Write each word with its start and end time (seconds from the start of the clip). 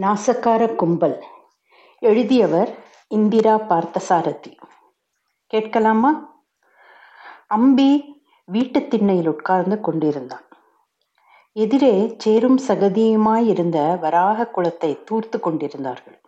நாசக்கார 0.00 0.74
கும்பல். 0.74 1.22
எழுதியவர் 1.98 2.78
இந்திரா 3.08 3.58
பார்த்தசாரதி. 3.58 4.56
கேட்கலாமா? 5.46 6.42
அம்பி 7.46 8.22
வீட்டுத் 8.44 8.90
திண்ணையில் 8.90 9.28
உட்கார்ந்து 9.28 9.80
கொண்டிருந்தான். 9.80 10.44
எதிரே 11.52 12.14
சேரும் 12.18 12.58
சகதியுமாயிருந்த 12.68 13.98
வராக 13.98 14.46
குளத்தை 14.46 15.04
தூர்த்து 15.04 15.40
கொண்டிருந்தார்கள். 15.40 16.20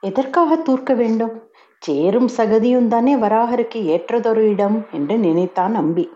எதற்காக 0.00 0.56
தூர்க்க 0.56 0.94
வேண்டும்? 0.94 1.50
சேரும் 1.78 2.28
சகதியும் 2.36 2.88
தானே 2.88 3.16
வராகருக்கு 3.16 3.86
ஏற்றதொரு 3.86 4.48
இடம் 4.48 4.86
என்று 4.92 5.18
நினைத்தான் 5.18 5.74
அம்பி. 5.74 6.10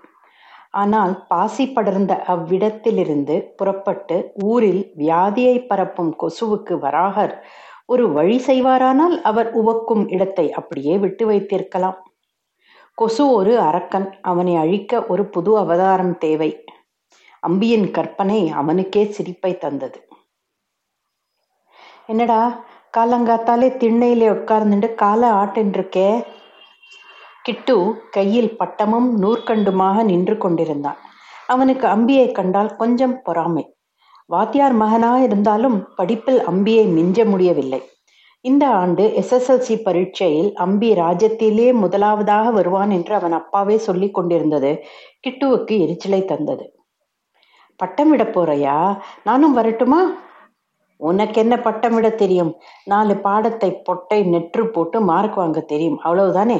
ஆனால் 0.76 1.14
பாசி 1.26 1.64
படர்ந்த 1.66 2.12
அவ்விடத்திலிருந்து 2.26 3.36
புறப்பட்டு 3.56 4.16
ஊரில் 4.44 4.82
வியாதியை 4.96 5.56
பரப்பும் 5.66 6.12
கொசுவுக்கு 6.22 6.74
வராகர். 6.78 7.34
ஒரு 7.84 8.04
வழி 8.12 8.38
செய்வாரானால் 8.46 9.16
அவர் 9.20 9.48
உவக்கும் 9.52 10.04
இடத்தை 10.08 10.46
அப்படியே 10.52 10.98
விட்டு 10.98 11.26
வைத்திருக்கலாம். 11.26 11.98
கொசு 12.98 13.24
ஒரு 13.32 13.52
அரக்கன் 13.60 14.08
அவனை 14.22 14.54
அழிக்க 14.56 15.02
ஒரு 15.06 15.24
புது 15.26 15.58
அவதாரம் 15.58 16.18
தேவை. 16.18 16.50
அம்பியின் 17.42 17.88
கற்பனை 17.90 18.40
அவனுக்கே 18.50 19.02
சிரிப்பை 19.06 19.52
தந்தது. 19.58 19.98
என்னடா 22.06 22.40
காலங்காத்தாலே 22.96 23.68
திண்ணையிலே 23.76 24.28
உட்கார்ந்துட்டு 24.30 24.88
காலை 24.94 25.28
ஆட்டின்றிருக்கே? 25.30 26.08
கிட்டு 27.46 28.06
கையில் 28.10 28.56
பட்டமும் 28.56 29.22
நூற்கண்டுமாக 29.22 30.02
நின்று 30.02 30.38
கொண்டிருந்தான் 30.38 31.00
அவனுக்கு 31.46 31.86
அம்பியை 31.86 32.32
கண்டால் 32.32 32.76
கொஞ்சம் 32.76 33.22
பொறாமை. 33.22 33.76
வாத்தியார் 34.26 34.72
மகனாக 34.72 35.22
இருந்தாலும் 35.22 35.88
படிப்பில் 35.96 36.40
அம்பியை 36.46 36.84
மிஞ்ச 36.96 37.24
முடியவில்லை. 37.24 37.80
இந்த 38.40 38.68
ஆண்டு 38.68 39.04
எஸ்எஸ்எல்சி 39.20 39.74
பரீட்சையில் 39.82 40.54
அம்பி 40.54 40.92
ராஜ்யத்திலே 40.92 41.72
முதலாவதாக 41.72 42.50
வருவான் 42.50 42.90
என்று 42.90 43.14
அவன் 43.14 43.32
அப்பாவே 43.32 43.76
சொல்லி 43.76 44.10
கொண்டிருந்தது 44.10 44.84
கிட்டுவுக்கு 45.28 45.78
எரிச்சலை 45.78 46.24
தந்தது. 46.24 46.64
பட்டம் 47.76 48.10
விட 48.10 48.24
போறையா? 48.24 48.98
நானும் 49.24 49.56
வரட்டுமா? 49.56 50.00
உனக்கு 50.96 51.40
என்ன 51.40 51.58
பட்டம் 51.58 51.94
விட 51.94 52.10
தெரியும்? 52.10 52.54
நாலு 52.84 53.16
பாடத்தை 53.16 53.70
பொட்டை 53.84 54.22
நெற்று 54.22 54.72
போட்டு 54.72 55.00
மார்க் 55.00 55.34
வாங்க 55.34 55.60
தெரியும். 55.60 55.98
அவ்வளவுதானே? 56.04 56.58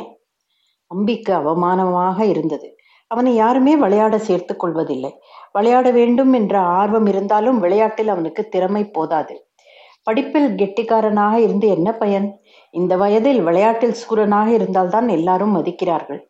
அம்பிக்கு 0.94 1.32
அவமானமாக 1.34 2.20
இருந்தது. 2.24 2.68
அவனை 3.10 3.34
யாருமே 3.34 3.76
விளையாட 3.76 4.18
சேர்த்து 4.18 4.56
கொள்வதில்லை. 4.56 5.10
விளையாட 5.52 5.90
வேண்டும் 5.90 6.32
என்ற 6.32 6.60
ஆர்வம் 6.60 7.06
இருந்தாலும் 7.06 7.58
விளையாட்டில் 7.58 8.08
அவனுக்கு 8.08 8.48
திறமை 8.48 8.84
போதாது. 8.90 9.34
படிப்பில் 10.02 10.48
கெட்டிக்காரனாக 10.54 11.34
இருந்து 11.36 11.68
என்ன 11.68 11.92
பயன்? 11.92 12.26
இந்த 12.70 12.96
வயதில் 12.96 13.40
விளையாட்டில் 13.42 13.92
சூரனாக 13.92 14.48
இருந்தால்தான் 14.50 15.08
எல்லாரும் 15.08 15.56
மதிக்கிறார்கள். 15.56 16.20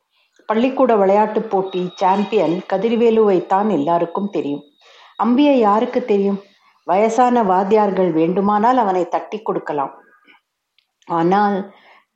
பள்ளிக்கூட 0.48 0.96
விளையாட்டு 0.96 1.42
போட்டி 1.42 1.92
சாம்பியன் 1.94 2.62
கதிர்வேலுவைத்தான் 2.72 3.70
எல்லாருக்கும் 3.70 4.30
தெரியும். 4.30 4.64
அம்பியை 5.24 5.56
யாருக்கு 5.58 6.04
தெரியும்? 6.04 6.40
வயசான 6.84 7.42
வாத்தியார்கள் 7.42 8.12
வேண்டுமானால் 8.12 8.76
அவனை 8.76 9.08
தட்டி 9.08 9.38
கொடுக்கலாம். 9.38 9.94
ஆனால் 11.08 11.56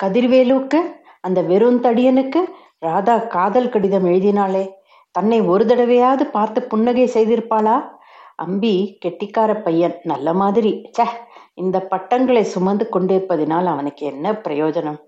கதிர்வேலுக்கு 0.02 0.80
அந்த 1.20 1.42
வெறும் 1.42 1.82
தடியனுக்கு 1.82 2.40
ராதா 2.78 3.18
காதல் 3.18 3.68
கடிதம் 3.68 4.04
எழுதினாளே. 4.04 4.70
தன்னை 5.10 5.40
ஒரு 5.40 5.64
தடவையாவது 5.64 6.20
பார்த்து 6.20 6.62
புன்னகை 6.62 7.10
செய்திருப்பாளா? 7.14 7.88
அம்பி 8.34 8.98
கெட்டிக்கார 9.04 9.62
பையன் 9.62 10.00
நல்ல 10.02 10.32
மாதிரி. 10.32 10.90
ச 10.98 11.06
இந்த 11.54 11.82
பட்டங்களை 11.82 12.42
சுமந்து 12.44 12.88
கொண்டிருப்பதினால் 12.92 13.64
அவனுக்கு 13.64 14.06
என்ன 14.06 14.32
பிரயோஜனம்? 14.32 14.98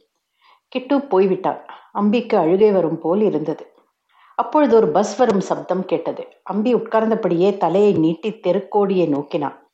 கிட்டு 0.68 1.00
போய்விட்டான். 1.00 1.60
அம்பிக்கு 1.98 2.34
அழுகை 2.34 2.70
வரும் 2.70 2.98
போல் 2.98 3.20
இருந்தது. 3.20 3.72
அப்பொழுது 4.34 4.76
ஒரு 4.76 4.88
பஸ் 4.88 5.16
வரும் 5.16 5.40
சப்தம் 5.40 5.84
கேட்டது. 5.84 6.28
அம்பி 6.42 6.74
உட்கார்ந்தபடியே 6.74 7.56
தலையை 7.56 7.92
நீட்டி 7.92 8.30
தெருக்கோடியை 8.30 9.08
நோக்கினான். 9.08 9.70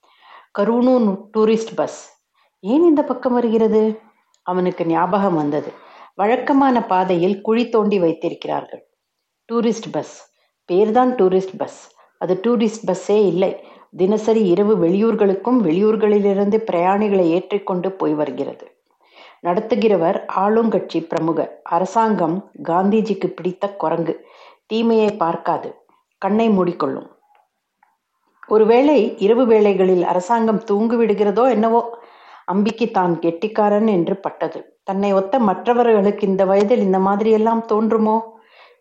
கருணு 0.58 1.18
டூரிஸ்ட் 1.36 1.74
பஸ். 1.74 2.28
ஏன் 2.60 2.82
இந்த 2.82 3.02
பக்கம் 3.02 3.32
வருகிறது? 3.32 4.00
அவனுக்கு 4.42 4.86
ஞாபகம் 4.86 5.34
வந்தது. 5.34 5.86
வழக்கமான 6.18 6.86
பாதையில் 6.86 7.40
குழி 7.40 7.68
தோண்டி 7.68 7.98
வைத்திருக்கிறார்கள். 7.98 8.88
Tourist 9.52 9.88
bus. 9.92 10.32
பேர்தான் 10.72 11.10
டூரிஸ்ட் 11.18 11.56
பஸ். 11.58 11.94
அது 12.18 12.40
டூரிஸ்ட் 12.42 12.86
பஸ்ஸே 12.86 13.26
இல்லை. 13.26 13.64
தினசரி 13.96 14.42
இரவு 14.48 14.76
வெளியூர்களுக்கும் 14.76 15.60
வெளியூர்களிலிருந்து 15.60 16.64
பிரயாணிகளை 16.72 17.24
ஏற்றிக்கொண்டு 17.28 17.92
போய் 17.92 18.14
வருகிறது. 18.14 18.82
நடத்துகிறவர் 19.42 20.24
ஆளுங்கட்சி 20.36 21.06
பிரமுகர் 21.06 21.60
அரசாங்கம் 21.62 22.50
காந்திஜிக்கு 22.64 23.26
பிடித்த 23.26 23.76
குரங்கு. 23.76 24.26
தீமையை 24.66 25.16
பார்க்காது. 25.16 25.74
கண்ணை 26.18 26.48
மூடிக்கொள்ளும். 26.48 27.08
ஒருவேளை 28.46 29.18
இரவு 29.18 29.46
வேளைகளில் 29.46 30.02
அரசாங்கம் 30.02 30.64
தூங்கிவிடுகிறதோ 30.70 31.50
என்னவோ? 31.50 31.98
அம்பிக்கு 32.52 32.90
தான் 32.90 33.18
கெட்டிக்காரன் 33.18 33.86
என்று 33.86 34.16
பட்டது. 34.16 34.77
தன்னை 34.88 35.12
ஒத்த 35.12 35.38
மற்றவர்களுக்கு 35.38 36.26
இந்த 36.26 36.44
வயதில் 36.44 36.81
இந்த 36.81 36.99
மாதிரியெல்லாம் 36.99 37.62
தோன்றுமோ? 37.72 38.21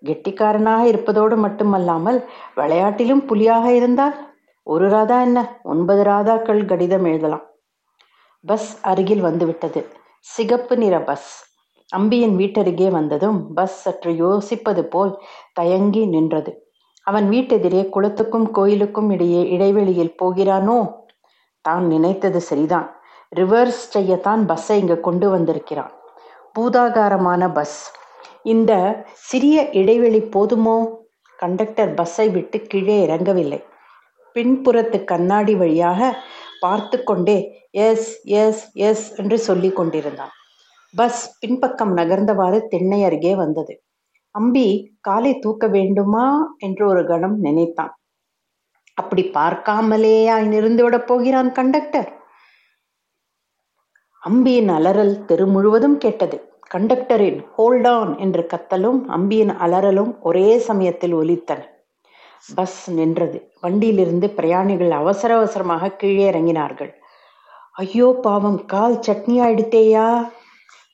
கெட்டிக்காரனாக 0.05 0.81
இருப்பதோடு 0.83 1.37
மட்டுமல்லாமல் 1.37 2.19
விளையாட்டிலும் 2.55 3.23
புலியாக 3.25 3.73
இருந்தால் 3.73 4.15
ஒரு 4.63 4.89
ராதா 4.89 5.21
என்ன? 5.21 5.39
ஒன்பது 5.63 6.03
ராதாக்கள் 6.03 6.61
கடிதம் 6.65 7.05
எழுதலாம். 7.05 7.45
பஸ் 8.45 8.69
அருகில் 8.81 9.21
வந்துவிட்டது. 9.21 9.81
சிகப்பு 10.19 10.77
நிற 10.77 10.95
பஸ் 11.01 11.29
அம்பியின் 11.89 12.35
வீட்டருகே 12.41 12.87
வந்ததும் 12.91 13.53
பஸ் 13.53 13.77
சற்று 13.81 14.11
யோசிப்பது 14.11 14.81
போல் 14.83 15.13
தயங்கி 15.53 16.05
நின்றது. 16.05 16.53
அவன் 17.07 17.29
வீட்டெதிரே 17.29 17.83
குளத்துக்கும் 17.95 18.47
கோயிலுக்கும் 18.51 19.09
இடையே 19.09 19.49
இடைவெளியில் 19.49 20.15
போகிறானோ? 20.23 20.79
தான் 21.61 21.85
நினைத்தது 21.87 22.41
சரிதான். 22.41 22.87
ரிவர்ஸ் 23.35 23.83
செய்யத்தான் 23.93 24.41
பஸ்ஸை 24.45 24.79
இங்கு 24.79 24.99
கொண்டு 24.99 25.29
வந்திருக்கிறான். 25.29 25.93
பூதாகாரமான 26.57 27.53
பஸ் 27.53 27.91
இந்த 28.43 29.03
சிறிய 29.13 29.69
இடைவெளி 29.69 30.19
போதுமோ? 30.19 30.95
கண்டக்டர் 31.37 31.93
பஸ்ஸை 31.93 32.29
விட்டு 32.29 32.61
கீழே 32.61 33.05
இறங்கவில்லை. 33.05 33.63
பின்புறத்து 34.33 35.03
கண்ணாடி 35.03 35.55
வழியாக 35.55 36.17
பார்த்து 36.59 37.03
கொண்டே 37.03 37.67
எஸ் 37.69 38.23
எஸ் 38.23 38.71
எஸ் 38.73 39.15
என்று 39.15 39.39
சொல்லி 39.39 39.71
கொண்டிருந்தான். 39.71 40.29
பஸ் 40.95 41.39
பின்பக்கம் 41.39 41.97
நகர்ந்தவாறு 41.97 42.67
தென்னை 42.67 43.03
அருகே 43.03 43.35
வந்தது. 43.35 43.83
அம்பி 44.31 44.97
காலை 45.01 45.39
தூக்க 45.39 45.67
வேண்டுமா? 45.67 46.55
என்று 46.57 46.87
ஒரு 46.87 47.05
கணம் 47.05 47.39
நினைத்தான். 47.39 47.99
அப்படி 48.93 49.23
பார்க்காமலேயா 49.23 50.35
இருந்துவிடப் 50.59 51.05
போகிறான் 51.05 51.51
கண்டக்டர் 51.51 52.16
அம்பியின் 54.27 54.69
அலறல் 54.75 55.25
தெரு 55.25 55.47
முழுவதும் 55.47 55.97
கேட்டது. 55.97 56.37
கண்டக்டரின் 56.73 57.45
ஹோல்ட் 57.55 57.87
ஆன் 57.87 58.17
என்று 58.17 58.47
கத்தலும் 58.53 58.99
அம்பியின் 59.17 59.51
அலறலும் 59.65 60.11
ஒரே 60.19 60.57
சமயத்தில் 60.57 61.15
ஒலித்தன. 61.15 61.61
பஸ் 62.55 62.91
நின்றது. 62.91 63.51
வண்டியிலிருந்து 63.61 64.29
பிரயாணிகள் 64.29 64.91
அவசர 64.91 65.35
அவசரமாக 65.35 65.91
கீழே 65.91 66.31
இறங்கினார்கள். 66.31 66.91
ஐயோ 67.71 68.19
பாவம். 68.21 68.65
கால் 68.65 68.99
சட்னி 69.07 69.37
ஆயிடுத்தேயா? 69.45 70.29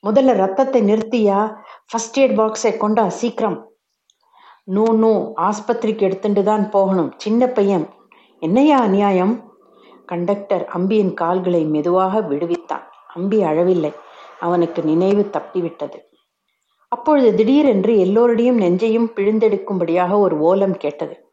முதல்ல 0.02 0.32
ரத்தத்தை 0.34 0.82
நிறுத்தியா? 0.82 1.56
ஃபர்ஸ்ட் 1.90 2.20
எய்ட் 2.20 2.38
பாக்ஸை 2.38 2.76
கொண்டா 2.76 3.08
சீக்கிரம். 3.08 3.58
No 4.64 4.86
no. 4.92 5.32
ஆஸ்பத்திரிக்கு 5.40 5.98
எடுத்துட்டு 5.98 6.42
தான் 6.44 6.70
போகணும். 6.70 7.12
சின்ன 7.16 7.46
பையன். 7.46 7.86
என்னையா 8.38 8.78
அநியாயம்? 8.78 9.36
கண்டக்டர் 10.06 10.68
அம்பியின் 10.78 11.14
கால்களை 11.14 11.64
மெதுவாக 11.64 12.20
விடுவித்தான். 12.20 12.84
அம்பி 13.14 13.42
அழவில்லை. 13.42 13.92
அவனுக்கு 14.40 14.82
நினைவு 14.82 15.30
தப்பிவிட்டது. 15.32 15.98
அப்பொழுது 16.88 17.34
திடீரென்று 17.34 17.98
எல்லோருடையும் 17.98 18.58
நெஞ்சையும் 18.58 19.10
பிழிந்தெடுக்கும்படியாக 19.16 20.18
ஒரு 20.18 20.38
ஓலம் 20.38 20.76
கேட்டது. 20.76 21.32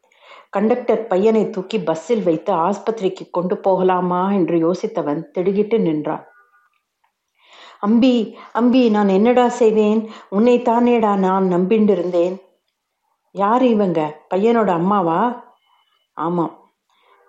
கண்டக்டர் 0.50 1.06
பையனை 1.06 1.50
தூக்கி 1.50 1.78
பஸ்ஸில் 1.78 2.22
வைத்து 2.22 2.52
ஆஸ்பத்திரிக்கு 2.52 3.30
கொண்டு 3.30 3.56
போகலாமா 3.56 4.32
என்று 4.32 4.70
யோசித்தவன் 4.70 5.22
திடுகிட்டு 5.38 5.80
நின்றான். 5.80 6.24
அம்பி 7.80 8.36
அம்பி 8.52 8.90
நான் 8.90 9.08
என்னடா 9.08 9.48
செய்வேன்? 9.48 10.10
உன்னை 10.28 10.58
தானேடா 10.58 11.18
நான் 11.18 11.52
நம்பிண்டிருந்தேன். 11.52 12.36
யார் 13.30 13.64
இவங்க? 13.64 14.20
பையனோட 14.34 14.68
அம்மாவா? 14.68 15.50
ஆமாம் 16.12 16.61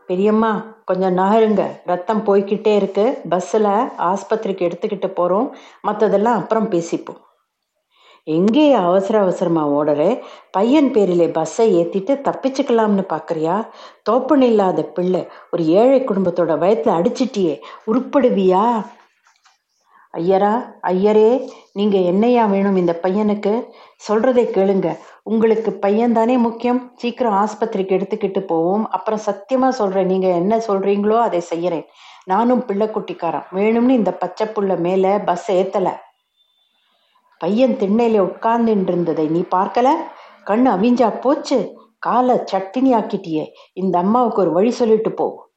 பெரியம்மா 0.08 0.52
கொஞ்சம் 0.86 1.18
நகருங்க. 1.18 1.64
ரத்தம் 1.86 2.26
போய்கிட்டே 2.26 2.76
இருக்கு. 2.76 3.22
பஸ்ஸில் 3.30 3.70
ஆஸ்பத்திரிக்கு 4.12 4.66
எடுத்துக்கிட்டு 4.70 5.08
போகிறோம் 5.08 5.56
மற்றதெல்லாம் 5.88 6.40
அப்புறம் 6.42 6.72
பேசிப்போம். 6.72 7.22
எங்கே 8.24 8.74
அவசர 8.74 9.20
அவசரமாக 9.20 9.72
ஓடுற? 9.80 10.22
பையன் 10.52 10.92
பேரில் 10.92 11.32
பஸ்ஸை 11.32 11.66
ஏற்றிட்டு 11.76 12.14
தப்பிச்சுக்கலாம்னு 12.28 13.04
பார்க்குறியா 13.14 13.56
தோப்பன் 14.10 14.42
இல்லாத 14.42 14.84
பிள்ளை 14.84 15.28
ஒரு 15.52 15.66
ஏழை 15.66 16.00
குடும்பத்தோட 16.02 16.58
வயத்தில் 16.58 16.94
அடிச்சிட்டியே. 16.94 17.56
உருப்படுவியா? 17.88 18.66
ஐயரா 20.14 20.54
ஐயரே 20.84 21.50
நீங்கள் 21.74 22.08
என்னையா 22.12 22.46
வேணும் 22.46 22.76
இந்த 22.76 23.00
பையனுக்கு? 23.02 23.54
சொல்கிறதை 24.08 24.46
கேளுங்க. 24.56 24.90
உங்களுக்கு 25.24 25.74
பையன் 25.74 26.14
தானே 26.14 26.38
முக்கியம்? 26.38 26.92
சீக்கிரம் 26.96 27.34
ஆஸ்பத்திரிக்கு 27.34 27.96
எடுத்துக்கிட்டு 27.98 28.40
போவோம். 28.40 28.90
அப்புறம் 28.90 29.20
சத்தியமா 29.26 29.70
சொல்றேன். 29.70 30.06
நீங்க 30.06 30.28
என்ன 30.28 30.58
சொல்றீங்களோ 30.58 31.20
அதை 31.20 31.42
செய்யறேன். 31.56 31.86
நானும் 32.26 32.66
பிள்ளை 32.66 32.88
குட்டிக்காரன் 32.88 33.44
வேணும்னு 33.54 33.90
இந்த 33.90 34.14
பச்சை 34.14 34.48
புள்ள 34.48 34.78
மேல 34.78 35.22
பஸ் 35.26 35.52
ஏத்தல. 35.52 35.90
பையன் 37.38 37.74
திண்ணையில 37.74 38.32
உட்கார்ந்துட்டு 38.32 38.82
இருந்ததை 38.82 39.28
நீ 39.28 39.44
பார்க்கல? 39.56 39.90
கண்ணு 40.46 40.68
அவிஞ்சா 40.68 41.20
போச்சு. 41.20 41.78
காலை 42.00 42.36
சட்டினி 42.36 42.94
ஆக்கிட்டியே. 42.94 43.46
இந்த 43.74 43.98
அம்மாவுக்கு 43.98 44.42
ஒரு 44.42 44.52
வழி 44.52 44.72
சொல்லிட்டு 44.72 45.12
போ. 45.12 45.52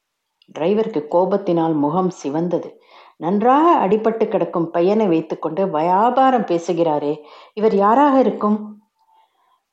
டிரைவருக்கு 0.58 1.04
கோபத்தினால் 1.10 1.74
முகம் 1.74 2.10
சிவந்தது. 2.22 2.70
நன்றாக 3.16 3.86
அடிபட்டு 3.86 4.28
கிடக்கும் 4.28 4.70
பையனை 4.70 5.06
வைத்துக்கொண்டு 5.06 5.70
வியாபாரம் 5.70 6.44
பேசுகிறாரே. 6.44 7.16
இவர் 7.54 7.74
யாராக 7.74 8.18
இருக்கும்? 8.18 8.75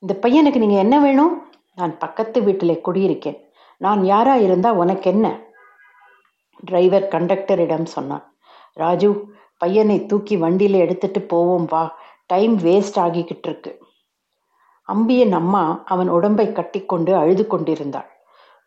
இந்த 0.04 0.18
பையனுக்கு 0.22 0.56
நீங்கள் 0.56 0.78
என்ன 0.78 1.00
வேணும்? 1.00 1.42
நான் 1.74 1.98
பக்கத்து 1.98 2.42
வீட்டிலே 2.42 2.80
குடியிருக்கேன். 2.84 3.40
நான் 3.76 4.04
யாரா 4.04 4.34
இருந்தா 4.34 4.72
உனக்கு 4.72 5.10
என்ன 5.10 5.40
டிரைவர் 6.64 7.08
கண்டக்டரிடம் 7.08 7.84
சொன்னான். 7.84 8.34
ராஜு 8.72 9.24
பையனை 9.58 10.06
தூக்கி 10.06 10.36
வண்டியில் 10.36 10.74
எடுத்துட்டு 10.74 11.22
போவோம் 11.22 11.64
வா. 11.64 11.98
டைம் 12.26 12.58
வேஸ்ட் 12.58 12.94
ஆகிக்கிட்டு 12.94 13.44
இருக்கு. 13.44 13.78
அம்பியன் 14.92 15.30
அம்மா 15.30 15.82
அவன் 15.84 16.08
உடம்பை 16.08 16.52
கட்டிக்கொண்டு 16.52 17.16
அழுது 17.16 17.46
கொண்டிருந்தாள். 17.46 18.10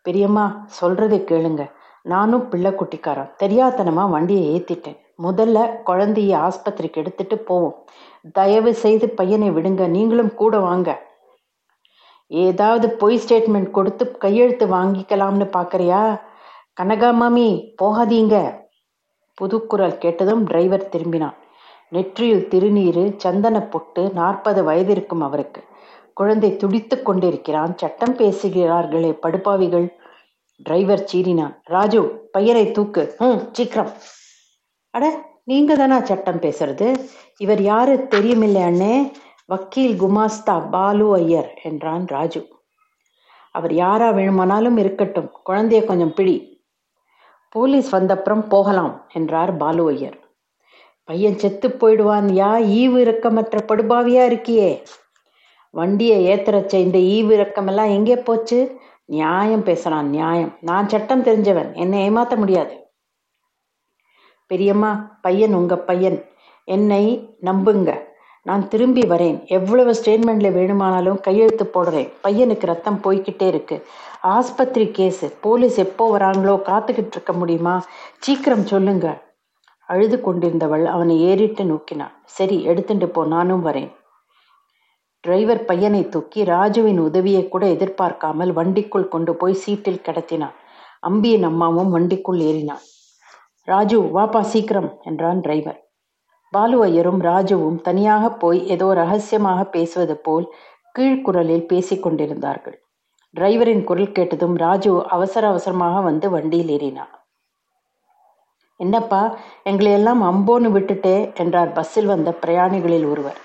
பெரியம்மா 0.02 0.66
சொல்றதை 0.80 1.24
கேளுங்க. 1.24 1.72
நானும் 2.02 2.48
பிள்ளை 2.48 2.70
குட்டிக்காரன் 2.70 3.30
தெரியாதனமா 3.42 4.10
வண்டியை 4.10 4.60
ஏத்திட்டேன். 4.60 4.98
முதல்ல 5.22 5.70
குழந்தைய 5.86 6.48
ஆஸ்பத்திரிக்கு 6.48 6.96
எடுத்துட்டு 6.96 7.38
போவோம். 7.38 7.86
தயவு 8.32 8.74
செய்து 8.74 9.08
பையனை 9.08 9.50
விடுங்க. 9.50 9.88
நீங்களும் 9.88 10.34
கூட 10.34 10.58
வாங்க. 10.58 11.06
ஏதாவது 12.28 12.90
பொய் 12.90 13.20
ஸ்டேட்மெண்ட் 13.26 13.70
கொடுத்து 13.70 14.16
கையெழுத்து 14.16 14.66
வாங்கிக்கலாம்னு 14.66 15.46
பாக்குறியா? 15.56 16.20
கனகா 16.82 17.14
மாமி 17.14 17.74
போகாதீங்க. 17.82 18.60
புதுக்குரல் 19.40 19.98
கேட்டதும் 19.98 20.44
டிரைவர் 20.44 20.88
திரும்பினான். 20.88 21.34
நெற்றியில் 21.88 22.48
திருநீர் 22.50 23.16
சந்தன 23.16 23.60
பொட்டு 23.60 24.10
நாற்பது 24.14 24.64
வயதிருக்கும் 24.64 25.20
அவருக்கு. 25.20 25.64
குழந்தை 26.14 26.56
துடித்து 26.56 27.02
கொண்டிருக்கிறான். 27.02 27.76
சட்டம் 27.76 28.16
பேசுகிறார்களே 28.16 29.12
படுபாவிகள். 29.12 29.96
டிரைவர் 30.62 31.08
சீறினான். 31.12 31.54
ராஜு 31.62 32.28
பையனை 32.32 32.70
தூக்கு. 32.70 33.14
ம் 33.18 33.38
சீக்கிரம். 33.52 33.90
அட 34.90 35.24
நீங்க 35.44 35.74
தானா 35.74 36.00
சட்டம் 36.00 36.40
பேசுறது? 36.40 37.04
இவர் 37.38 37.62
யாரு 37.62 38.06
தெரியுமில்லை 38.10 38.62
அண்ணே? 38.62 39.12
வக்கீல் 39.48 40.00
குமாஸ்தா 40.00 40.70
பாலு 40.70 41.14
ஐயர் 41.14 41.60
என்றான் 41.62 42.06
ராஜு. 42.06 42.48
அவர் 43.50 43.74
யாரா 43.74 44.10
வேணுமானாலும் 44.10 44.76
இருக்கட்டும் 44.76 45.30
குழந்தைய 45.50 45.84
கொஞ்சம் 45.84 46.14
பிடி. 46.14 46.66
போலீஸ் 47.48 47.94
வந்தப்புறம் 47.94 48.48
போகலாம் 48.48 49.06
என்றார் 49.12 49.56
பாலு 49.56 49.88
ஐயர். 49.88 50.18
பையன் 51.04 51.38
செத்து 51.38 51.70
போயிடுவான் 51.70 52.26
யா 52.28 52.50
ஈவு 52.80 52.98
இறக்கமற்ற 53.04 53.58
படுபாவியா 53.66 54.24
இருக்கியே. 54.30 54.82
வண்டியை 55.70 56.26
ஏத்துறச்ச 56.26 56.74
இந்த 56.74 56.98
ஈவு 56.98 57.32
இறக்கமெல்லாம் 57.38 57.88
எங்கே 57.88 58.16
போச்சு? 58.16 58.80
நியாயம் 59.04 59.64
பேசுறான் 59.64 60.02
நியாயம். 60.02 60.52
நான் 60.60 60.88
சட்டம் 60.88 61.24
தெரிஞ்சவன் 61.24 61.74
என்னை 61.74 62.10
ஏமாத்த 62.10 62.36
முடியாது. 62.36 62.90
பெரியம்மா 64.46 65.18
பையன் 65.22 65.54
உங்க 65.54 65.78
பையன். 65.78 66.24
என்னை 66.64 67.36
நம்புங்க. 67.42 68.06
நான் 68.46 68.68
திரும்பி 68.68 69.00
வரேன். 69.00 69.46
எவ்வளவு 69.46 69.92
ஸ்டேட்மெண்ட்ல 69.92 70.52
வேணுமானாலும் 70.52 71.20
கையெழுத்து 71.20 71.64
போடுறேன். 71.64 72.10
பையனுக்கு 72.22 72.66
ரத்தம் 72.66 73.00
போய்கிட்டே 73.04 73.46
இருக்கு. 73.46 73.86
ஆஸ்பத்திரி 74.22 74.84
கேஸு 74.84 75.26
போலீஸ் 75.40 75.76
எப்போ 75.76 76.18
வராங்களோ 76.18 76.54
காத்துக்கிட்டு 76.68 77.10
இருக்க 77.10 77.32
முடியுமா? 77.32 77.82
சீக்கிரம் 78.18 78.64
சொல்லுங்க. 78.64 79.06
அழுது 79.88 80.16
கொண்டிருந்தவள் 80.20 80.84
அவனை 80.84 81.22
ஏறிட்டு 81.22 81.64
நோக்கினாள். 81.64 82.14
சரி 82.24 82.62
எடுத்துட்டு 82.62 83.08
போ 83.08 83.24
நானும் 83.24 83.66
வரேன். 83.66 83.90
டிரைவர் 85.20 85.64
பையனை 85.64 86.08
தூக்கி 86.08 86.44
ராஜுவின் 86.44 86.98
உதவியை 86.98 87.48
கூட 87.48 87.66
எதிர்பார்க்காமல் 87.66 88.52
வண்டிக்குள் 88.52 89.08
கொண்டு 89.08 89.34
போய் 89.36 89.54
சீட்டில் 89.54 90.04
கிடத்தினான். 90.06 90.56
அம்பியின் 91.08 91.42
அம்மாவும் 91.42 91.92
வண்டிக்குள் 91.94 92.40
ஏறினான் 92.40 92.84
ராஜு 93.64 93.98
வாப்பா 94.00 94.40
சீக்கிரம் 94.40 94.90
என்றான் 95.02 95.40
டிரைவர் 95.40 95.87
பாலு 96.50 96.82
ஐயரும் 96.82 97.20
ராஜுவும் 97.22 97.80
தனியாக 97.80 98.30
போய் 98.30 98.68
ஏதோ 98.68 98.92
ரகசியமாக 98.92 99.64
பேசுவது 99.64 100.16
போல் 100.16 100.46
கீழ்குரலில் 100.98 101.66
பேசிக் 101.66 102.02
கொண்டிருந்தார்கள். 102.02 102.82
டிரைவரின் 103.36 103.84
குரல் 103.84 104.12
கேட்டதும் 104.12 104.54
ராஜு 104.54 105.04
அவசர 105.06 105.48
அவசரமாக 105.48 106.00
வந்து 106.00 106.30
வண்டியில் 106.30 106.68
ஏறினான். 106.68 107.12
என்னப்பா 108.76 109.38
எங்களை 109.62 109.92
எல்லாம் 109.92 110.22
அம்போன்னு 110.22 110.68
விட்டுட்டே 110.76 111.34
என்றார் 111.34 111.72
பஸ்ஸில் 111.72 112.06
வந்த 112.06 112.30
பிரயாணிகளில் 112.46 113.06
ஒருவர். 113.10 113.38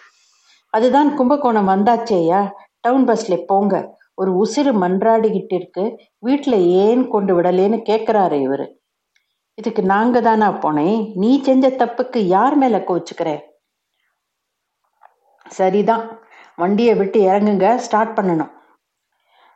அதுதான் 0.70 1.16
கும்பகோணம் 1.16 1.68
வந்தாச்சேயா? 1.68 2.52
டவுன் 2.80 3.08
பஸ்ல 3.08 3.36
போங்க. 3.46 3.96
ஒரு 4.16 4.32
உசிறு 4.44 4.72
மன்றாடிக்கிட்டு 4.84 5.54
இருக்கு 5.54 5.84
ஏன் 6.58 7.08
கொண்டு 7.08 7.42
விடலேன்னு 7.42 7.80
கேட்குறாரு 7.90 8.42
இவர். 8.42 8.66
இதுக்கு 9.54 9.84
நாங்க 9.84 10.22
தானா 10.22 10.50
போனேன் 10.50 11.12
நீ 11.16 11.42
செஞ்ச 11.42 11.70
தப்புக்கு 11.70 12.18
யார் 12.18 12.56
மேல 12.56 12.78
கோச்சுக்கிற? 12.78 13.42
சரிதான். 15.50 16.22
வண்டியை 16.56 16.96
விட்டு 16.96 17.20
இறங்குங்க. 17.22 17.76
ஸ்டார்ட் 17.76 18.20
பண்ணணும். 18.20 18.52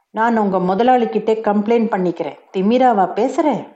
நான் 0.09 0.37
உங்க 0.37 0.57
முதலாளிக்கிட்டே 0.57 1.33
கம்ப்ளைண்ட் 1.47 1.89
பண்ணிக்கிறேன். 1.93 2.37
திமிராவா 2.57 3.05
பேசுறேன் 3.13 3.75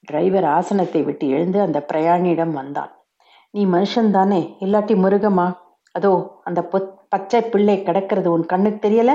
டிரைவர் 0.00 0.44
ஆசனத்தை 0.44 1.02
விட்டு 1.02 1.28
எழுந்து 1.28 1.60
அந்த 1.60 1.86
பிரயாணியிடம் 1.92 2.50
வந்தான். 2.50 3.04
நீ 3.50 3.66
மனுஷன் 3.66 4.10
தானே? 4.10 4.56
இல்லாட்டி 4.60 4.94
முருகமா 5.04 5.56
அதோ 5.92 6.40
அந்த 6.44 6.64
பொத் 6.64 7.08
பச்சை 7.08 7.42
பிள்ளை 7.42 7.82
கிடக்கிறது 7.82 8.32
உன் 8.32 8.46
கண்ணுக்கு 8.46 8.88
தெரியல? 8.88 9.14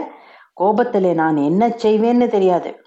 கோபத்திலே 0.62 1.14
நான் 1.14 1.38
என்ன 1.38 1.68
செய்வேன்னு 1.68 2.28
தெரியாது. 2.28 2.84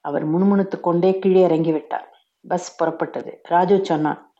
அவர் 0.00 0.30
முணுமுணுத்து 0.30 0.80
கொண்டே 0.80 1.18
கீழே 1.18 1.40
இறங்கி 1.40 1.72
விட்டார் 1.72 2.17
பஸ் 2.40 2.82
புறப்பட்டது. 2.82 3.32
ராஜு 3.42 3.84
சொன்னான் 3.84 4.32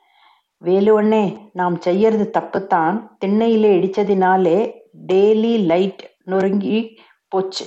வேலுஅண்ணே 0.64 1.50
நாம் 1.52 1.81
செய்யறது 1.81 2.31
தப்புத்தான். 2.38 3.09
திண்ணையிலே 3.25 3.73
இடிச்சதினாலே 3.78 4.73
டெய்லி 5.12 5.64
லைட் 5.64 6.17
நொறுங்கி 6.25 6.99
போச்சு. 7.28 7.67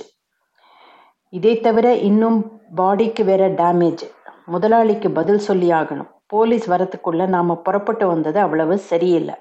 இதை 1.28 1.60
தவிர 1.60 1.94
இன்னும் 1.94 2.60
பாடிக்கு 2.76 3.24
வேற 3.24 3.48
டேமேஜ். 3.48 4.10
முதலாளிக்கு 4.46 5.10
பதில் 5.10 5.38
சொல்லி 5.38 5.70
ஆகணும் 5.70 6.10
போலீஸ் 6.26 6.70
வரத்துக்குள்ள 6.70 7.28
நாம 7.28 7.56
புறப்பட்டு 7.56 8.06
வந்தது 8.06 8.40
அவ்வளவு 8.40 8.78
சரியில்லை. 8.78 9.34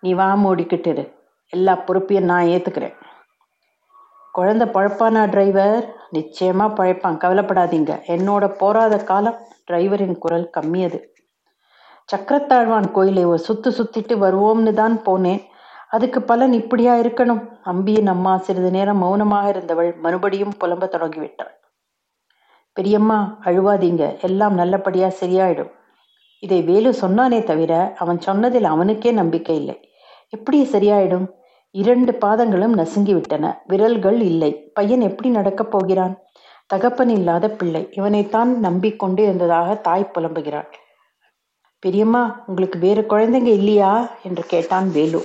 நீ 0.00 0.14
வா 0.14 0.54
இரு. 0.68 1.12
எல்லா 1.48 1.74
பொறுப்பையும் 1.74 2.24
நான் 2.24 2.44
ஏத்துக்கிறேன். 2.44 2.94
குழந்தை 4.34 4.66
பழப்பானா 4.66 5.28
டிரைவர் 5.28 5.84
நிச்சயமா 6.12 6.66
பழைப்பான். 6.78 7.18
கவலைப்படாதீங்க. 7.24 7.92
என்னோட 8.06 8.44
போராத 8.56 8.96
காலம் 8.96 9.38
டிரைவரின் 9.70 10.18
குரல் 10.18 10.50
கம்மியது. 10.56 10.98
சக்கரத்தாழ்வான் 12.08 12.90
கோயிலை 12.90 13.24
ஒரு 13.24 13.44
சுத்து 13.48 13.70
சுத்திட்டு 13.78 14.14
வருவோம்னு 14.24 14.72
தான் 14.72 14.96
போனேன். 15.06 15.42
அதுக்கு 15.88 16.22
பலன் 16.22 16.52
இப்படியா 16.52 16.94
இருக்கணும்? 16.94 17.42
அம்பியின் 17.64 18.06
அம்மா 18.06 18.36
சிறிது 18.36 18.70
நேரம் 18.70 18.98
மௌனமாக 18.98 19.48
இருந்தவள் 19.48 19.94
மறுபடியும் 19.96 20.56
புலம்ப 20.64 20.88
தொடங்கிவிட்டாள். 20.88 21.54
பெரியம்மா 22.72 23.38
அழுவாதீங்க. 23.44 24.20
எல்லாம் 24.20 24.54
நல்லபடியா 24.54 25.10
சரியாயிடும். 25.20 25.72
இதை 26.42 26.62
வேலு 26.62 26.90
சொன்னானே 27.00 27.44
தவிர 27.44 27.94
அவன் 27.96 28.20
சொன்னதில் 28.20 28.64
அவனுக்கே 28.64 29.10
நம்பிக்கை 29.12 29.56
இல்லை. 29.56 29.76
எப்படி 30.28 30.58
சரியாயிடும்? 30.72 31.26
இரண்டு 31.76 32.12
பாதங்களும் 32.12 32.74
நசுங்கி 32.74 33.12
விட்டன 33.12 33.62
விரல்கள் 33.66 34.20
இல்லை. 34.20 34.70
பையன் 34.74 35.00
எப்படி 35.00 35.28
நடக்கப் 35.28 35.70
போகிறான்? 35.70 36.18
தகப்பன் 36.66 37.08
இல்லாத 37.08 37.50
பிள்ளை. 37.50 37.88
இவனைத்தான் 37.90 38.58
நம்பிக்கொண்டு 38.58 39.22
இருந்ததாக 39.22 39.74
தாய் 39.74 40.10
புலம்புகிறாள். 40.14 40.66
பெரியம்மா 41.78 42.44
உங்களுக்கு 42.46 42.78
வேறு 42.78 43.02
குழந்தைங்க 43.02 43.44
இல்லையா? 43.44 44.08
என்று 44.22 44.42
கேட்டான் 44.42 44.90
வேலு. 44.90 45.24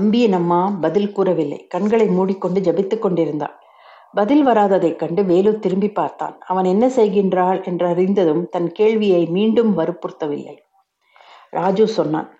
அம்பியின் 0.00 0.32
அம்மா 0.32 0.78
பதில் 0.80 1.12
கூறவில்லை. 1.12 1.66
கண்களை 1.66 2.06
மூடிக்கொண்டு 2.06 2.60
ஜபித்துக் 2.60 2.98
கொண்டிருந்தாள். 2.98 3.58
பதில் 4.12 4.46
வராததைக் 4.46 4.96
கண்டு 4.96 5.24
வேலு 5.24 5.58
திரும்பி 5.58 5.90
பார்த்தான். 5.90 6.38
அவன் 6.46 6.64
என்ன 6.64 6.88
செய்கின்றாள் 6.88 7.66
என்று 7.66 7.86
அறிந்ததும் 7.86 8.48
தன் 8.48 8.72
கேள்வியை 8.72 9.26
மீண்டும் 9.26 9.78
வற்புறுத்தவில்லை. 9.78 10.56
ராஜு 11.50 11.88
சொன்னான் 11.88 12.39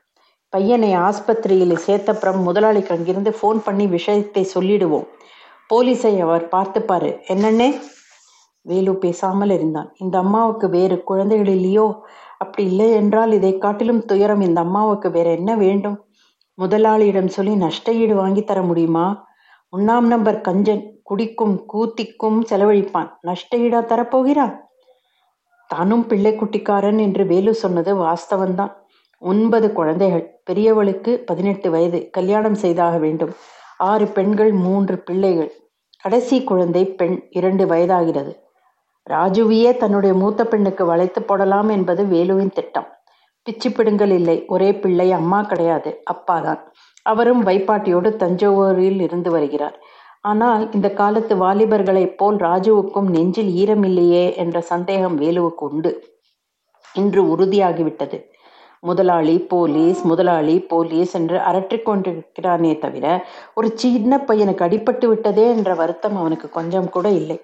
பையனை 0.52 0.94
ஆஸ்பத்திரியில் 0.94 1.82
சேர்த்தப்புறம் 1.86 2.42
முதலாளிக்கு 2.42 2.94
அங்கிருந்து 2.94 3.36
ஃபோன் 3.42 3.58
பண்ணி 3.58 3.86
விஷயத்தை 3.86 4.42
சொல்லிடுவோம். 4.44 5.06
போலீஸை 5.74 6.20
அவர் 6.20 6.48
பார்த்துப்பாரு. 6.48 7.18
என்னன்னே 7.28 7.80
வேலு 8.62 8.96
பேசாமல் 8.96 9.50
இருந்தான். 9.50 9.94
இந்த 9.98 10.18
அம்மாவுக்கு 10.18 10.68
வேறு 10.68 11.02
குழந்தைகள் 11.02 11.46
இல்லையோ? 11.46 12.02
அப்படி 12.38 12.68
இல்லை 12.68 12.90
என்றால் 12.90 13.32
இதை 13.32 13.58
காட்டிலும் 13.58 14.04
துயரம் 14.04 14.40
இந்த 14.40 14.60
அம்மாவுக்கு 14.60 15.10
வேற 15.10 15.30
என்ன 15.30 15.56
வேண்டும்? 15.56 16.06
முதலாளியிடம் 16.54 17.26
சொல்லி 17.26 17.54
நஷ்ட 17.54 17.92
ஈடு 17.92 18.14
வாங்கி 18.14 18.44
தர 18.44 18.62
முடியுமா? 18.62 19.28
உண்ணாம் 19.68 20.06
நம்பர் 20.06 20.40
கஞ்சன். 20.40 20.82
குடிக்கும் 21.02 21.64
கூத்திக்கும் 21.72 22.40
செலவழிப்பான். 22.50 23.08
நஷ்ட 23.20 23.56
ஈடா 23.56 23.80
தரப்போகிறான்? 23.84 24.60
தானும் 25.66 26.06
பிள்ளை 26.06 26.32
குட்டிக்காரன் 26.32 26.98
என்று 26.98 27.26
வேலு 27.26 27.54
சொன்னது 27.54 27.94
வாஸ்தவன்தான் 27.96 28.79
ஒன்பது 29.22 29.72
குழந்தைகள். 29.72 30.40
பெரியவளுக்கு 30.50 31.16
பதினெட்டு 31.16 31.70
வயது. 31.70 32.10
கல்யாணம் 32.10 32.54
செய்தாக 32.54 32.98
வேண்டும். 32.98 33.32
ஆறு 33.78 34.06
பெண்கள் 34.06 34.52
மூன்று 34.52 34.98
பிள்ளைகள். 34.98 35.52
கடைசி 36.00 36.44
குழந்தை 36.44 36.84
பெண். 36.84 37.26
இரண்டு 37.30 37.66
வயதாகிறது. 37.66 38.34
ராஜுவியே 39.10 39.76
தன்னுடைய 39.76 40.14
மூத்த 40.14 40.44
பெண்ணுக்கு 40.44 40.84
வளைத்து 40.84 41.22
போடலாம் 41.22 41.68
என்பது 41.68 42.04
வேலுவின் 42.04 42.50
திட்டம். 42.50 42.86
பிச்சுப்பிடுங்கள் 43.46 44.10
இல்லை. 44.10 44.44
ஒரே 44.46 44.74
பிள்ளை 44.74 45.12
அம்மா 45.12 45.42
கிடையாது. 45.42 46.02
அப்பாதான். 46.12 46.60
அவரும் 47.02 47.46
வைப்பாட்டியோடு 47.46 48.16
தஞ்சாவூரில் 48.16 49.00
இருந்து 49.00 49.30
வருகிறார். 49.30 49.78
ஆனால் 50.20 50.72
இந்த 50.72 50.90
காலத்து 50.90 51.36
வாலிபர்களைப் 51.36 52.16
போல் 52.16 52.36
ராஜுவுக்கும் 52.36 53.10
நெஞ்சில் 53.10 53.66
ஈரமில்லையே 53.66 54.36
என்ற 54.36 54.60
சந்தேகம் 54.60 55.20
வேலுவுக்கு 55.20 55.68
உண்டு. 55.68 56.18
இன்று 56.94 57.24
உறுதியாகிவிட்டது. 57.24 58.29
முதலாளி 58.82 59.38
போலீஸ் 59.52 59.98
முதலாளி 60.02 60.54
போலீஸ் 60.60 61.14
என்று 61.14 61.38
அரற்றிக் 61.38 61.88
கொண்டிருக்கிறானே 61.88 62.78
தவிர 62.78 63.06
ஒரு 63.54 63.68
சின்ன 63.74 64.24
பையனுக்கு 64.28 64.62
அடிபட்டு 64.68 65.06
விட்டதே 65.06 65.44
என்ற 65.48 65.74
வருத்தம் 65.74 66.16
அவனுக்கு 66.16 66.48
கொஞ்சம் 66.48 66.88
கூட 66.88 67.08
இல்லை. 67.10 67.36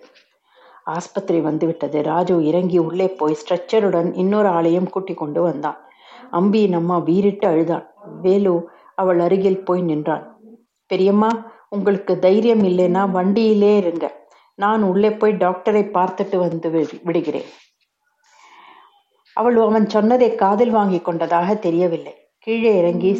ஆஸ்பத்திரி 0.84 1.40
வந்துவிட்டது. 1.40 2.02
ராஜு 2.02 2.34
இறங்கி 2.44 2.78
உள்ளே 2.78 3.08
போய் 3.08 3.36
ஸ்ட்ரெச்சருடன் 3.40 4.08
இன்னொரு 4.14 4.48
ஆளையும் 4.48 4.88
கூட்டி 4.90 5.14
கொண்டு 5.14 5.42
வந்தான். 5.42 5.78
அம்பியின் 6.32 6.72
அம்மா 6.72 6.98
வீறிட்டு 6.98 7.46
அழுதாள். 7.48 7.86
வேலு 8.22 8.54
அவள் 8.94 9.18
அருகில் 9.18 9.64
போய் 9.64 9.82
நின்றான் 9.82 10.24
பெரியம்மா 10.90 11.30
உங்களுக்கு 11.68 12.18
தைரியம் 12.18 12.62
இல்லைன்னா 12.62 13.02
வண்டியிலே 13.10 13.76
இருங்க. 13.76 14.06
நான் 14.54 14.82
உள்ளே 14.82 15.10
போய் 15.10 15.32
டாக்டரை 15.32 15.84
பார்த்துட்டு 15.96 16.36
வந்து 16.36 16.68
விடுகிறேன். 17.02 17.48
அவள் 19.38 19.56
அவன் 19.66 19.86
சொன்னதை 19.94 20.28
காதில் 20.42 20.72
வாங்கி 20.78 21.00
கொண்டதாக 21.00 21.48
தெரியவில்லை. 21.66 22.14
கீழே 22.44 22.72
இறங்கி 22.80 23.10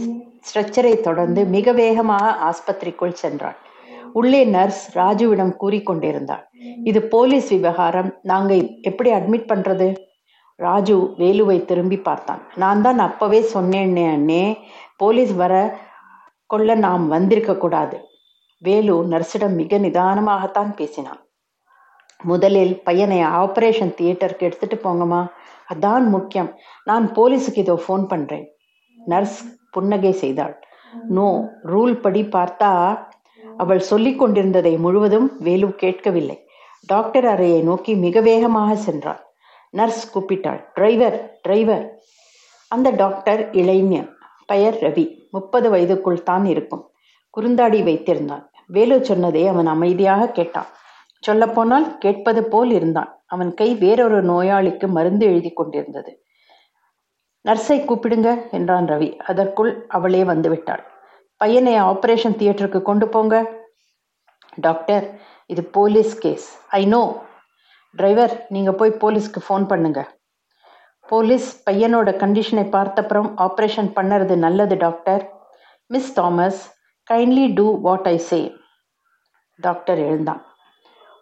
ஸ்ட்ரெச்சரை 0.48 0.92
தொடர்ந்து 1.06 1.40
மிக 1.54 1.72
வேகமாக 1.82 2.26
ஆஸ்பத்திரிக்குள் 2.48 3.20
சென்றாள். 3.22 3.56
உள்ளே 4.12 4.40
நர்ஸ் 4.56 4.82
ராஜுவிடம் 4.98 5.54
கூறிக்கொண்டிருந்தாள் 5.62 6.44
இது 6.88 7.00
போலீஸ் 7.14 7.48
விவகாரம். 7.54 8.10
நாங்க 8.22 8.54
எப்படி 8.82 9.10
அட்மிட் 9.12 9.50
பண்றது? 9.52 9.88
ராஜு 10.58 10.96
வேலுவை 11.18 11.56
திரும்பி 11.70 11.98
பார்த்தான். 12.08 12.42
நான் 12.62 12.82
தான் 12.82 13.00
அப்பவே 13.08 13.40
சொன்னேன்னே 13.54 14.04
அண்ணே 14.16 14.44
போலீஸ் 14.96 15.32
வர 15.42 15.54
கொள்ள 16.46 16.74
நாம் 16.86 17.04
வந்திருக்க 17.08 17.54
கூடாது. 17.64 17.96
வேலு 18.62 18.94
நர்ஸிடம் 19.12 19.56
மிக 19.60 19.78
நிதானமாகத்தான் 19.78 20.70
பேசினான். 20.80 21.20
முதலில் 22.20 22.74
பையனை 22.86 23.18
ஆபரேஷன் 23.40 23.96
தியேட்டருக்கு 23.98 24.46
எடுத்துட்டு 24.48 24.76
போங்கம்மா. 24.84 25.22
அதான் 25.72 26.06
முக்கியம். 26.14 26.50
நான் 26.88 27.06
போலீஸுக்கு 27.16 27.62
இதோ 27.64 27.76
ஃபோன் 27.84 28.04
பண்றேன். 28.12 28.46
நர்ஸ் 28.98 29.40
புன்னகை 29.74 30.12
செய்தாள். 30.22 30.54
நோ 31.16 31.28
ரூல் 31.72 31.94
படி 32.04 32.22
பார்த்தா 32.36 32.70
அவள் 33.62 33.82
சொல்லிக் 33.90 34.18
கொண்டிருந்ததை 34.20 34.72
முழுவதும் 34.84 35.28
வேலு 35.46 35.68
கேட்கவில்லை. 35.82 36.38
டாக்டர் 36.92 37.26
அறையை 37.34 37.60
நோக்கி 37.68 37.92
மிக 38.06 38.20
வேகமாக 38.30 38.72
சென்றாள். 38.86 39.20
நர்ஸ் 39.78 40.04
கூப்பிட்டாள் 40.12 40.60
டிரைவர் 40.76 41.16
டிரைவர் 41.44 41.86
அந்த 42.70 42.88
டாக்டர் 43.02 43.40
இளைஞன் 43.60 44.08
பெயர் 44.50 44.76
ரவி 44.84 45.04
முப்பது 45.36 45.66
வயதுக்குள் 45.74 46.26
தான் 46.30 46.44
இருக்கும். 46.52 46.84
குறுந்தாடி 47.34 47.80
வைத்திருந்தான் 47.88 48.44
வேலு 48.76 48.96
சொன்னதை 49.08 49.42
அவன் 49.52 49.68
அமைதியாக 49.74 50.30
கேட்டான். 50.38 50.70
சொல்லப்போனால் 51.26 51.86
கேட்பது 51.98 52.40
போல் 52.52 52.72
இருந்தான். 52.78 53.10
அவன் 53.34 53.50
கை 53.60 53.68
வேறொரு 53.82 54.18
நோயாளிக்கு 54.32 54.86
மருந்து 54.96 55.24
எழுதி 55.26 55.50
கொண்டிருந்தது. 55.50 56.12
நர்ஸை 57.44 57.78
கூப்பிடுங்க 57.88 58.28
என்றான் 58.50 58.88
ரவி. 58.92 59.08
அதற்குள் 59.30 59.72
அவளே 59.96 60.22
வந்துவிட்டாள் 60.24 60.84
பையனை 61.40 61.72
ஆபரேஷன் 61.90 62.36
தியேட்டருக்கு 62.40 62.80
கொண்டு 62.82 63.06
போங்க. 63.14 63.34
டாக்டர் 64.66 65.06
இது 65.46 65.62
police 65.76 66.12
case. 66.18 66.46
I 66.78 66.82
know. 66.94 67.02
Driver 67.94 68.34
நீங்கள் 68.54 68.78
போய் 68.80 69.00
போலீஸ்க்கு 69.02 69.40
ஃபோன் 69.46 69.66
பண்ணுங்க. 69.72 70.00
போலீஸ் 71.08 71.48
பையனோட 71.66 72.10
கண்டிஷனை 72.22 72.64
பார்த்தப்புறம் 72.76 73.28
ஆப்ரேஷன் 73.46 73.90
பண்ணுறது 73.98 74.34
நல்லது 74.46 74.76
doctor. 74.76 75.22
Miss 75.90 76.12
Thomas 76.18 76.62
kindly 77.10 77.46
do 77.58 77.66
what 77.86 78.08
I 78.14 78.16
say. 78.30 78.40
Doctor 79.60 80.00
எழுந்தான். 80.08 80.42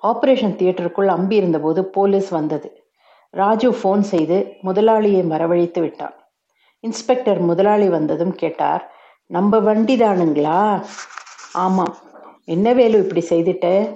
ஆப்ரேஷன் 0.07 0.57
தியேட்டருக்குள் 0.61 1.07
அம்பி 1.07 1.37
இருந்தபோது 1.37 1.85
போலீஸ் 1.85 2.29
வந்தது. 2.29 2.83
ராஜு 3.31 3.71
ஃபோன் 3.71 4.01
செய்து 4.01 4.53
முதலாளியை 4.63 5.27
வரவழைத்து 5.27 5.81
விட்டான். 5.81 6.15
இன்ஸ்பெக்டர் 6.81 7.39
முதலாளி 7.39 7.89
வந்ததும் 7.89 8.35
கேட்டார் 8.35 8.93
நம்ம 9.27 9.59
வண்டி 9.59 9.97
தானுங்களா 9.97 10.85
ஆமாம். 11.53 11.97
என்ன 12.45 12.73
வேலு 12.73 12.99
இப்படி 12.99 13.27
செய்துட்ட? 13.29 13.95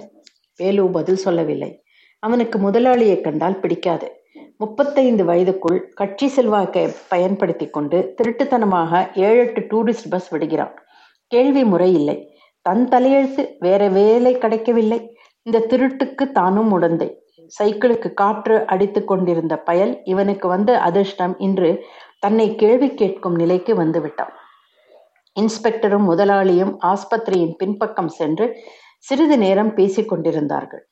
வேலு 0.57 0.89
பதில் 0.89 1.15
சொல்லவில்லை. 1.15 1.83
அவனுக்கு 2.19 2.59
முதலாளியை 2.59 3.21
கண்டால் 3.21 3.59
பிடிக்காது. 3.59 4.21
முப்பத்தைந்து 4.57 5.23
வயதுக்குள் 5.25 5.79
கட்சி 5.93 6.27
செல்வாக்கை 6.27 6.93
பயன்படுத்தி 7.09 7.67
கொண்டு 7.67 8.15
திருட்டுத்தனமாக 8.21 9.19
ஏழு 9.19 9.37
எட்டு 9.37 9.61
டூரிஸ்ட் 9.61 10.09
பஸ் 10.09 10.29
விடுகிறான். 10.29 10.73
கேள்வி 11.27 11.63
முறை 11.63 11.93
இல்லை. 11.93 12.35
தன் 12.61 12.87
தலையெழுத்து 12.91 13.47
வேற 13.59 13.87
வேலை 13.87 14.37
கிடைக்கவில்லை. 14.37 15.15
இந்த 15.49 15.65
திருட்டுக்கு 15.69 16.31
தானும் 16.31 16.81
உடந்தை. 16.81 17.17
சைக்கிளுக்கு 17.59 18.13
காற்று 18.13 18.67
அடித்து 18.67 19.05
கொண்டிருந்த 19.05 19.57
பயல் 19.57 20.01
இவனுக்கு 20.03 20.47
வந்த 20.47 20.81
அதிர்ஷ்டம் 20.81 21.39
இன்று 21.39 21.83
தன்னை 22.19 22.55
கேள்வி 22.55 22.93
கேட்கும் 22.93 23.35
நிலைக்கு 23.35 23.75
வந்துவிட்டான். 23.75 24.33
இன்ஸ்பெக்டரும் 25.39 26.05
முதலாளியும் 26.09 26.75
ஆஸ்பத்திரியின் 26.81 27.55
பின்பக்கம் 27.57 28.07
சென்று 28.07 28.57
சிறிது 28.97 29.37
நேரம் 29.37 29.73
பேசிக் 29.73 30.09
கொண்டிருந்தார்கள். 30.09 30.87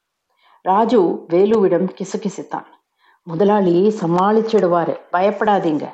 ராஜு 0.61 1.25
வேலுவிடம் 1.33 1.89
கிசுகிசுத்தான். 1.99 2.67
முதலாளியை 3.27 3.91
சமாளிச்சிடுவாரு. 4.01 4.95
பயப்படாதீங்க. 5.11 5.85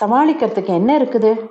சமாளிக்கிறதுக்கு 0.00 0.72
என்ன 0.80 0.98
இருக்குது? 0.98 1.50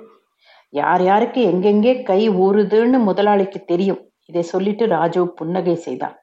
யார் 0.68 1.02
யாருக்கு 1.02 1.42
எங்கெங்கே 1.42 2.02
கை 2.02 2.30
ஊறுதுன்னு 2.30 2.98
முதலாளிக்கு 2.98 3.60
தெரியும். 3.64 4.10
இதை 4.26 4.42
சொல்லிட்டு 4.42 4.86
ராஜு 4.86 5.28
புன்னகை 5.34 5.74
செய்தான். 5.74 6.21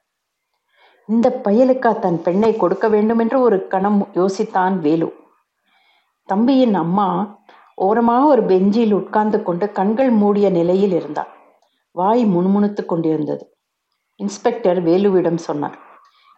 இந்த 1.12 1.28
பயலுக்கா 1.44 1.90
தன் 1.98 2.18
பெண்ணை 2.24 2.50
கொடுக்க 2.56 2.86
வேண்டும் 2.94 3.20
என்று 3.22 3.36
ஒரு 3.46 3.56
கணம் 3.72 4.00
யோசித்தான் 4.18 4.74
வேலு. 4.86 5.08
தம்பியின் 6.28 6.76
அம்மா 6.82 7.08
ஓரமாக 7.86 8.24
ஒரு 8.32 8.42
பெஞ்சில் 8.50 8.92
உட்கார்ந்து 8.98 9.38
கொண்டு 9.42 9.66
கண்கள் 9.78 10.10
மூடிய 10.22 10.46
நிலையில் 10.58 10.94
இருந்தார் 10.98 11.30
வாய் 11.94 12.22
முணுமுணுத்து 12.24 12.82
கொண்டிருந்தது. 12.86 13.44
இன்ஸ்பெக்டர் 14.20 14.80
வேலுவிடம் 14.88 15.40
சொன்னார் 15.48 15.78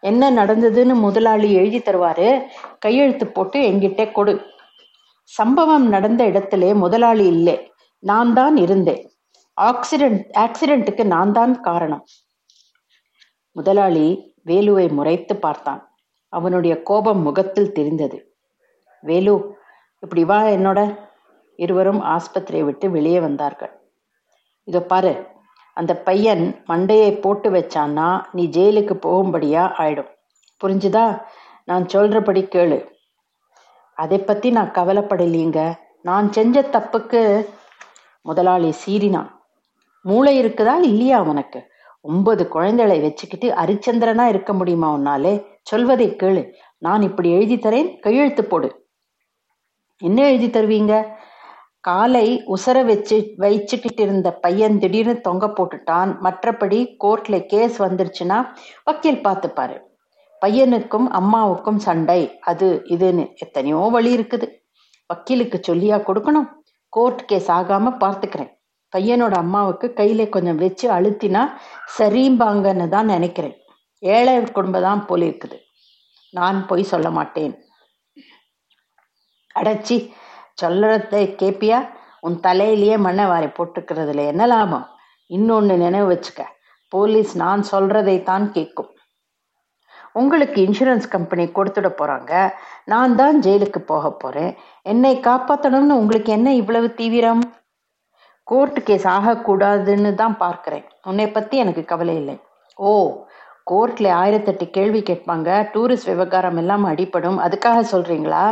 என்ன 0.02 0.30
நடந்ததுன்னு 0.30 0.94
முதலாளி 1.06 1.48
எழுதி 1.58 1.78
தருவாரு 1.78 2.28
கையெழுத்து 2.78 3.26
போட்டு 3.26 3.58
எங்கிட்ட 3.70 4.02
கொடு. 4.12 4.34
சம்பவம் 5.32 5.86
நடந்த 5.88 6.22
இடத்திலே 6.30 6.70
முதலாளி 6.84 7.26
இல்லை 7.34 7.56
நான் 8.02 8.32
தான் 8.38 8.56
இருந்தேன். 8.56 9.02
ஆக்சிடென்ட் 9.56 10.22
ஆக்சிடென்ட்டுக்கு 10.44 11.04
நான் 11.14 11.32
தான் 11.38 11.52
காரணம். 11.60 12.04
முதலாளி 13.56 14.06
வேலுவை 14.46 14.92
முறைத்து 14.92 15.36
பார்த்தான். 15.36 15.96
அவனுடைய 16.28 16.82
கோபம் 16.82 17.22
முகத்தில் 17.22 17.72
தெரிந்தது. 17.72 18.36
வேலு 19.00 19.56
இப்படி 19.98 20.24
வா 20.24 20.42
என்னோட. 20.42 20.98
இருவரும் 21.56 22.02
ஆஸ்பத்திரியை 22.02 22.64
விட்டு 22.64 22.90
வெளியே 22.90 23.20
வந்தார்கள். 23.20 23.80
இதோ 24.64 24.82
பாரு 24.82 25.26
அந்த 25.74 25.96
பையன் 25.96 26.64
மண்டையை 26.68 27.20
போட்டு 27.20 27.50
வச்சான்னா 27.50 28.24
நீ 28.32 28.46
ஜெயிலுக்கு 28.46 28.94
போகும்படியா 28.94 29.72
ஆயிடும். 29.78 30.10
புரிஞ்சுதா? 30.64 31.22
நான் 31.64 31.84
சொல்றபடி 31.84 32.42
கேளு. 32.54 32.90
அதை 33.94 34.18
பத்தி 34.18 34.50
நான் 34.50 34.70
கவலைப்படலீங்க 34.70 35.74
நான் 36.02 36.32
செஞ்ச 36.32 36.60
தப்புக்கு 36.62 37.48
முதலாளி 38.22 38.74
சீறினான். 38.86 39.30
மூளை 40.00 40.44
இருக்குதா 40.44 40.74
இல்லையா 40.80 41.22
உனக்கு? 41.22 41.71
ஒன்பது 42.04 42.48
குழந்தைகளை 42.48 43.00
வச்சுக்கிட்டு 43.00 43.48
அரிச்சந்திரனா 43.54 44.24
இருக்க 44.28 44.52
முடியுமா 44.52 44.96
உன்னாலே? 44.96 45.46
சொல்வதை 45.62 46.08
கேளு. 46.10 46.52
நான் 46.78 47.02
இப்படி 47.02 47.30
எழுதி 47.30 47.56
தரேன் 47.56 48.00
கையெழுத்து 48.00 48.44
போடு. 48.44 48.68
என்ன 49.98 50.28
எழுதி 50.30 50.48
தருவீங்க? 50.48 50.94
காலை 51.80 52.42
உசர 52.46 52.84
வச்சு 52.84 53.16
வச்சுக்கிட்டு 53.36 54.02
இருந்த 54.02 54.28
பையன் 54.34 54.78
திடீர்னு 54.78 55.20
தொங்க 55.20 55.46
போட்டுட்டான். 55.46 56.10
மற்றபடி 56.22 56.96
கோர்ட்ல 57.04 57.46
கேஸ் 57.46 57.82
வந்துருச்சுன்னா 57.82 58.46
வக்கீல் 58.84 59.24
பார்த்துப்பாரு. 59.24 59.78
பையனுக்கும் 60.46 61.06
அம்மாவுக்கும் 61.10 61.78
சண்டை. 61.78 62.38
அது 62.40 62.82
இதுன்னு 62.84 63.24
எத்தனையோ 63.34 63.88
வழி 63.92 64.16
இருக்குது. 64.16 64.48
வக்கீலுக்கு 65.06 65.60
சொல்லியா 65.68 65.98
கொடுக்கணும். 66.08 66.48
கோர்ட் 66.88 67.24
கேஸ் 67.26 67.50
ஆகாம 67.50 67.94
பார்த்துக்கிறேன். 68.04 68.52
பையனோட 68.94 69.34
அம்மாவுக்கு 69.44 69.86
கையில 70.00 70.28
கொஞ்சம் 70.34 70.60
வச்சு 70.62 70.86
அழுத்தினா 70.96 71.42
சரிம்பாங்கன்னு 71.96 72.86
தான் 72.94 73.12
நினைக்கிறேன். 73.14 73.56
ஏழை 74.02 74.34
குடும்பம் 74.56 74.86
தான் 74.88 75.04
போல 75.08 75.22
இருக்குது. 75.28 75.58
நான் 76.34 76.58
பொய் 76.70 76.90
சொல்ல 76.92 77.08
மாட்டேன். 77.10 77.54
அடைச்சி 79.60 79.96
சொல்றத 80.62 81.20
கேப்பியா? 81.40 81.78
உன் 82.26 82.36
தலையிலேயே 82.46 82.96
மண்ணை 83.06 83.24
வாரி 83.32 83.48
போட்டுக்கிறதுல 83.58 84.24
என்ன 84.32 84.42
லாபம்? 84.52 84.86
இன்னொன்னு 85.30 85.76
நினைவு 85.84 86.08
வச்சுக்க. 86.12 86.42
போலீஸ் 86.92 87.32
நான் 87.42 87.62
சொல்றதை 87.72 88.16
தான் 88.30 88.46
கேட்கும் 88.56 88.90
உங்களுக்கு 90.20 90.58
இன்சூரன்ஸ் 90.66 91.06
கம்பெனி 91.14 91.44
கொடுத்துட 91.56 91.88
போறாங்க. 92.00 92.32
நான் 92.92 93.12
தான் 93.20 93.36
ஜெயிலுக்கு 93.44 93.80
போக 93.92 94.06
போறேன். 94.22 94.50
என்னை 94.92 95.12
காப்பாற்றணும்னு 95.28 95.94
உங்களுக்கு 96.02 96.30
என்ன 96.32 96.48
இவ்வளவு 96.54 96.88
தீவிரம்? 97.00 97.42
கோர்ட்டு 98.52 98.82
கேஸ் 98.82 99.06
ஆகக்கூடாதுன்னு 99.08 100.14
தான் 100.14 100.36
பார்க்குறேன். 100.40 100.86
உன்னை 101.02 101.26
பற்றி 101.30 101.56
எனக்கு 101.64 101.84
கவலை 101.84 102.16
இல்லை. 102.16 102.36
ஓ 102.76 102.90
கோர்ட்ல 103.70 104.06
ஆயிரத்தெட்டு 104.22 104.64
கேள்வி 104.70 105.00
கேட்பாங்க. 105.00 105.48
டூரிஸ்ட் 105.74 106.10
விவகாரம் 106.12 106.56
எல்லாம் 106.56 106.84
அடிப்படும் 106.84 107.38
அதுக்காக 107.46 107.80
சொல்றீங்களா? 107.92 108.46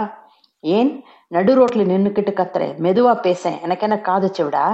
ஏன்? 0.60 1.04
நடு 1.34 1.52
ரோட்ல 1.58 1.82
நின்றுக்கிட்டு 1.90 2.32
கத்துறேன் 2.38 2.72
மெதுவா 2.84 3.12
பேசேன். 3.20 3.58
எனக்கு 3.60 3.86
என்ன 3.88 3.98
காதுச்சு 4.08 4.42
விடா 4.46 4.64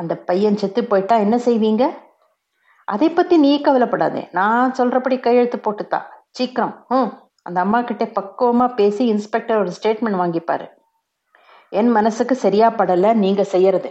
அந்த 0.00 0.12
பையன் 0.28 0.60
செத்து 0.62 0.84
போயிட்டா 0.84 1.16
என்ன 1.16 1.36
செய்வீங்க? 1.36 1.84
அதை 2.84 3.08
பத்தி 3.10 3.36
நீ 3.36 3.50
கவலைப்படாதே. 3.60 4.22
நான் 4.32 4.74
சொல்றபடி 4.78 5.16
கையெழுத்து 5.20 5.58
போட்டுத்தா. 5.64 6.00
சீக்கிரம். 6.30 6.84
ம் 6.88 7.10
அந்த 7.42 7.58
அம்மா 7.60 7.80
கிட்டே 7.82 8.06
பக்குவமா 8.18 8.74
பேசி 8.74 9.06
இன்ஸ்பெக்டர் 9.06 9.58
ஒரு 9.58 9.72
ஸ்டேட்மெண்ட் 9.78 10.20
வாங்கிப்பாரு. 10.22 10.66
என் 11.68 11.90
மனசுக்கு 11.90 12.34
சரியா 12.34 12.68
படலை. 12.70 13.10
நீங்க 13.24 13.44
செய்யறது. 13.54 13.90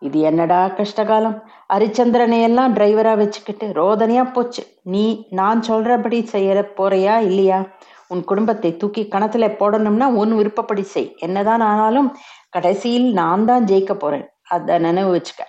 இது 0.00 0.20
என்னடா 0.20 0.66
கஷ்டகாலம்? 0.66 1.42
ஹரிச்சந்திரனை 1.72 2.40
எல்லாம் 2.42 2.74
டிரைவரா 2.74 3.16
வச்சுக்கிட்டு 3.16 3.66
ரோதனையா 3.66 4.32
போச்சு. 4.32 4.62
நீ 4.82 5.26
நான் 5.30 5.60
சொல்றபடி 5.68 6.18
செய்யற 6.32 6.60
போறியா 6.76 7.14
இல்லையா? 7.20 7.58
உன் 8.06 8.24
குடும்பத்தை 8.24 8.76
தூக்கி 8.76 9.02
கணத்துல 9.10 9.48
போடணும்னா 9.60 10.06
உன் 10.14 10.34
விருப்பப்படி 10.34 10.82
செய். 10.82 11.16
என்னதான் 11.18 11.60
ஆனாலும் 11.60 12.16
கடைசியில் 12.50 13.12
நான் 13.12 13.44
தான் 13.44 13.64
ஜெயிக்க 13.64 13.94
போறேன். 13.94 14.26
அத 14.48 14.78
நினைவு 14.78 15.10
வச்சுக்க. 15.16 15.42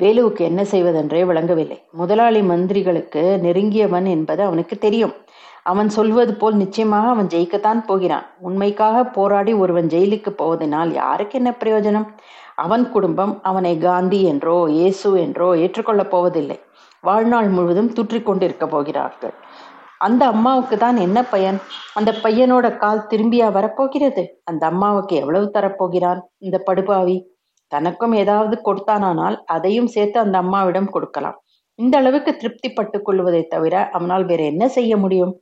வேலுவுக்கு 0.00 0.40
என்ன 0.40 0.64
செய்வதென்றே 0.64 1.24
விளங்கவில்லை. 1.24 1.78
முதலாளி 1.92 2.40
மந்திரிகளுக்கு 2.40 3.22
நெருங்கியவன் 3.46 4.08
என்பது 4.08 4.42
அவனுக்கு 4.42 4.78
தெரியும். 4.78 5.14
அவன் 5.62 5.88
சொல்வது 5.88 6.34
போல் 6.34 6.54
நிச்சயமாக 6.54 7.08
அவன் 7.08 7.26
ஜெயிக்கத்தான் 7.26 7.80
போகிறான். 7.84 8.26
உண்மைக்காக 8.40 9.04
போராடி 9.10 9.52
ஒருவன் 9.52 9.86
ஜெயிலுக்கு 9.86 10.30
போவதனால் 10.30 10.92
யாருக்கு 10.92 11.38
என்ன 11.38 11.50
பிரயோஜனம்? 11.64 12.06
அவன் 12.60 12.90
குடும்பம் 12.90 13.42
அவனை 13.42 13.78
காந்தி 13.78 14.22
என்றோ 14.22 14.56
இயேசு 14.68 15.18
என்றோ 15.18 15.48
ஏற்றுக்கொள்ளப் 15.54 16.10
போவதில்லை. 16.10 16.58
வாழ்நாள் 17.04 17.48
முழுவதும் 17.48 17.92
துற்றி 17.92 18.22
கொண்டிருக்க 18.22 18.66
போகிறார்கள். 18.66 19.34
அந்த 19.98 20.26
அம்மாவுக்கு 20.26 20.76
தான் 20.76 20.96
என்ன 20.96 21.18
பயன்? 21.24 21.58
அந்த 21.94 22.10
பையனோட 22.22 22.76
கால் 22.76 23.06
திரும்பியா 23.10 23.52
வரப்போகிறது? 23.52 24.40
அந்த 24.44 24.66
அம்மாவுக்கு 24.66 25.16
எவ்வளவு 25.16 25.50
தரப்போகிறான்? 25.54 26.20
இந்த 26.38 26.58
படுபாவி. 26.58 27.16
தனக்கும் 27.72 28.12
ஏதாவது 28.12 28.54
கொடுத்தானால் 28.64 29.36
அதையும் 29.46 29.86
சேர்த்து 29.86 30.20
அந்த 30.20 30.38
அம்மாவிடம் 30.38 30.90
கொடுக்கலாம். 30.90 31.36
இந்த 31.78 31.98
அளவுக்கு 31.98 32.36
திருப்தி 32.36 32.68
பட்டுக் 32.72 33.04
கொள்வதை 33.04 33.42
தவிர 33.46 33.74
அவனால் 33.92 34.24
வேற 34.24 34.42
என்ன 34.44 34.68
செய்ய 34.68 34.96
முடியும்? 34.96 35.32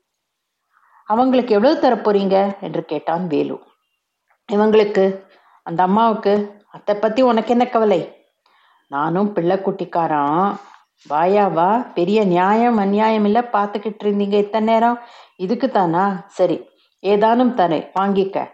அவங்களுக்கு 1.08 1.54
எவ்வளவு 1.54 1.76
தரப்போறீங்க? 1.80 2.37
என்று 2.61 2.85
கேட்டான் 2.85 3.26
வேலு. 3.26 3.57
இவங்களுக்கு 4.48 5.04
அந்த 5.66 5.83
அம்மாவுக்கு 5.83 6.33
அதை 6.70 6.94
பத்தி 6.94 7.22
உனக்கு 7.22 7.50
என்ன 7.50 7.66
கவலை? 7.66 8.26
நானும் 8.87 9.33
பிள்ளை 9.33 9.57
குட்டிக்காரன் 9.57 10.57
வாயா 11.07 11.46
வா 11.46 11.87
பெரிய 11.94 12.24
நியாயம் 12.24 12.76
அநியாயம் 12.76 13.24
இல்ல 13.24 13.40
பாத்துக்கிட்டு 13.40 14.04
இருந்தீங்க 14.04 14.33
இத்தனை 14.33 14.72
நேரம்? 14.72 14.98
இதுக்கு 15.37 15.68
தானா? 15.68 16.24
சரி 16.28 16.68
ஏதானும் 17.02 17.54
தரேன் 17.61 17.90
வாங்கிக்க. 18.00 18.50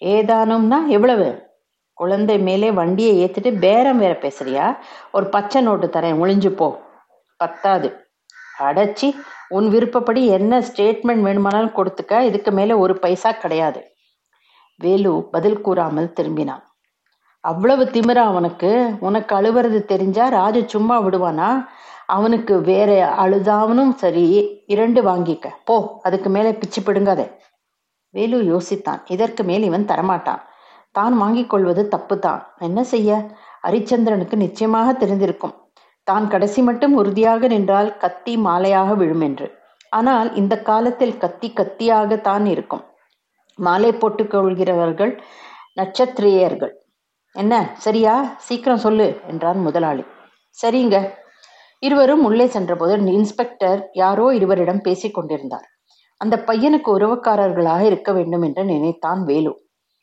ஏதானும்னா 0.00 0.86
எவ்வளவு? 0.86 1.44
குழந்தை 1.92 2.38
மேலே 2.38 2.72
வண்டியை 2.72 3.12
ஏற்றிட்டு 3.24 3.58
பேரம் 3.58 3.98
வேற 3.98 4.18
பேசுறியா? 4.20 4.76
ஒரு 5.12 5.26
பச்சை 5.26 5.62
நோட்டு 5.62 5.86
தரேன் 5.86 6.20
ஒளிஞ்சு 6.24 6.48
போ. 6.48 6.82
பத்தாது. 7.36 8.06
அடைச்சி 8.58 9.14
உன் 9.48 9.68
விருப்பப்படி 9.68 10.26
என்ன 10.26 10.60
ஸ்டேட்மெண்ட் 10.60 11.20
வேணுமானாலும் 11.20 11.76
கொடுத்துக்க 11.76 12.20
இதுக்கு 12.20 12.50
மேல 12.50 12.78
ஒரு 12.78 12.98
பைசா 12.98 13.32
கிடையாது. 13.32 13.90
வேலு 14.76 15.28
பதில் 15.30 15.60
கூறாமல் 15.60 16.12
திரும்பினான். 16.20 16.62
அவ்வளவு 17.50 17.84
திமிரா 17.94 18.22
அவனுக்கு. 18.32 18.70
உனக்கு 19.08 19.32
அழுவுறது 19.38 19.78
தெரிஞ்சா 19.92 20.24
ராஜு 20.38 20.62
சும்மா 20.74 20.96
விடுவானா? 21.06 21.50
அவனுக்கு 22.16 22.54
வேற 22.70 22.90
அழுதாவனும் 23.22 23.92
சரி 24.02 24.24
இரண்டு 24.74 25.00
வாங்கிக்க. 25.02 25.46
போ 25.68 25.76
அதுக்கு 26.02 26.28
மேலே 26.30 26.50
பிச்சு 26.60 26.80
பிடுங்காத. 26.80 27.22
வேலு 28.14 28.38
யோசித்தான். 28.52 29.00
இதற்கு 29.14 29.42
மேல் 29.50 29.64
இவன் 29.68 29.90
தரமாட்டான். 29.92 30.42
தான் 30.98 31.14
வாங்கிக் 31.22 31.50
கொள்வது 31.52 31.82
தப்பு 31.94 32.16
தான் 32.18 32.42
என்ன 32.58 32.80
செய்ய? 32.92 33.10
ஹரிச்சந்திரனுக்கு 33.66 34.36
நிச்சயமாக 34.44 34.88
தெரிந்திருக்கும். 35.02 35.54
தான் 36.06 36.26
கடைசி 36.28 36.60
மட்டும் 36.62 36.94
உறுதியாக 36.94 37.48
நின்றால் 37.54 37.90
கத்தி 38.02 38.34
மாலையாக 38.46 38.90
விழும் 38.94 39.24
என்று. 39.28 39.46
ஆனால் 39.98 40.28
இந்த 40.34 40.54
காலத்தில் 40.70 41.18
கத்தி 41.18 41.48
கத்தியாகத்தான் 41.60 42.46
இருக்கும். 42.54 42.84
மாலை 43.58 43.92
போட்டுக் 43.92 44.32
கொள்கிறவர்கள் 44.32 45.12
நட்சத்திரியர்கள். 45.80 46.74
என்ன? 47.36 47.70
சரியா? 47.76 48.34
சீக்கிரம் 48.38 48.78
சொல்லு 48.78 49.20
என்றான் 49.28 49.58
முதலாளி. 49.58 50.04
சரிங்க. 50.62 51.12
இருவரும் 51.78 52.24
உள்ளே 52.24 52.46
சென்றபோது 52.46 53.04
இன்ஸ்பெக்டர் 53.12 53.88
யாரோ 53.92 54.26
இருவரிடம் 54.34 54.80
பேசிக் 54.80 55.14
கொண்டிருந்தார். 55.14 55.66
அந்த 56.20 56.42
பையனுக்கு 56.46 56.90
உறவுக்காரர்களாக 56.98 57.80
இருக்க 57.80 58.12
வேண்டும் 58.12 58.42
என்று 58.42 58.64
நினைத்தான் 58.64 59.24
வேலு. 59.24 59.52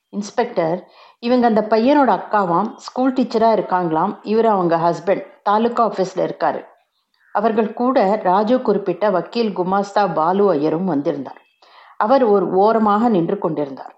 இன்ஸ்பெக்டர் 0.09 0.89
இவங்க 1.19 1.45
அந்த 1.47 1.61
பையனோட 1.69 2.11
அக்காவாம் 2.19 2.69
ஸ்கூல் 2.75 3.13
டீச்சராக 3.13 3.57
இருக்காங்களாம். 3.59 4.13
இவர் 4.21 4.45
அவங்க 4.45 4.75
ஹஸ்பண்ட் 4.77 5.25
தாலுகா 5.43 5.91
ஆஃபீஸில் 5.91 6.25
இருக்காரு. 6.27 6.61
அவர்கள் 7.31 7.73
கூட 7.73 8.19
ராஜு 8.23 8.61
குறிப்பிட்ட 8.61 9.09
வக்கீல் 9.09 9.57
குமாஸ்தா 9.57 10.13
பாலு 10.13 10.49
ஐயரும் 10.49 10.85
வந்திருந்தார். 10.85 11.41
அவர் 11.97 12.23
ஒரு 12.23 12.49
ஓரமாக 12.49 13.09
நின்று 13.09 13.37
கொண்டிருந்தார். 13.37 13.93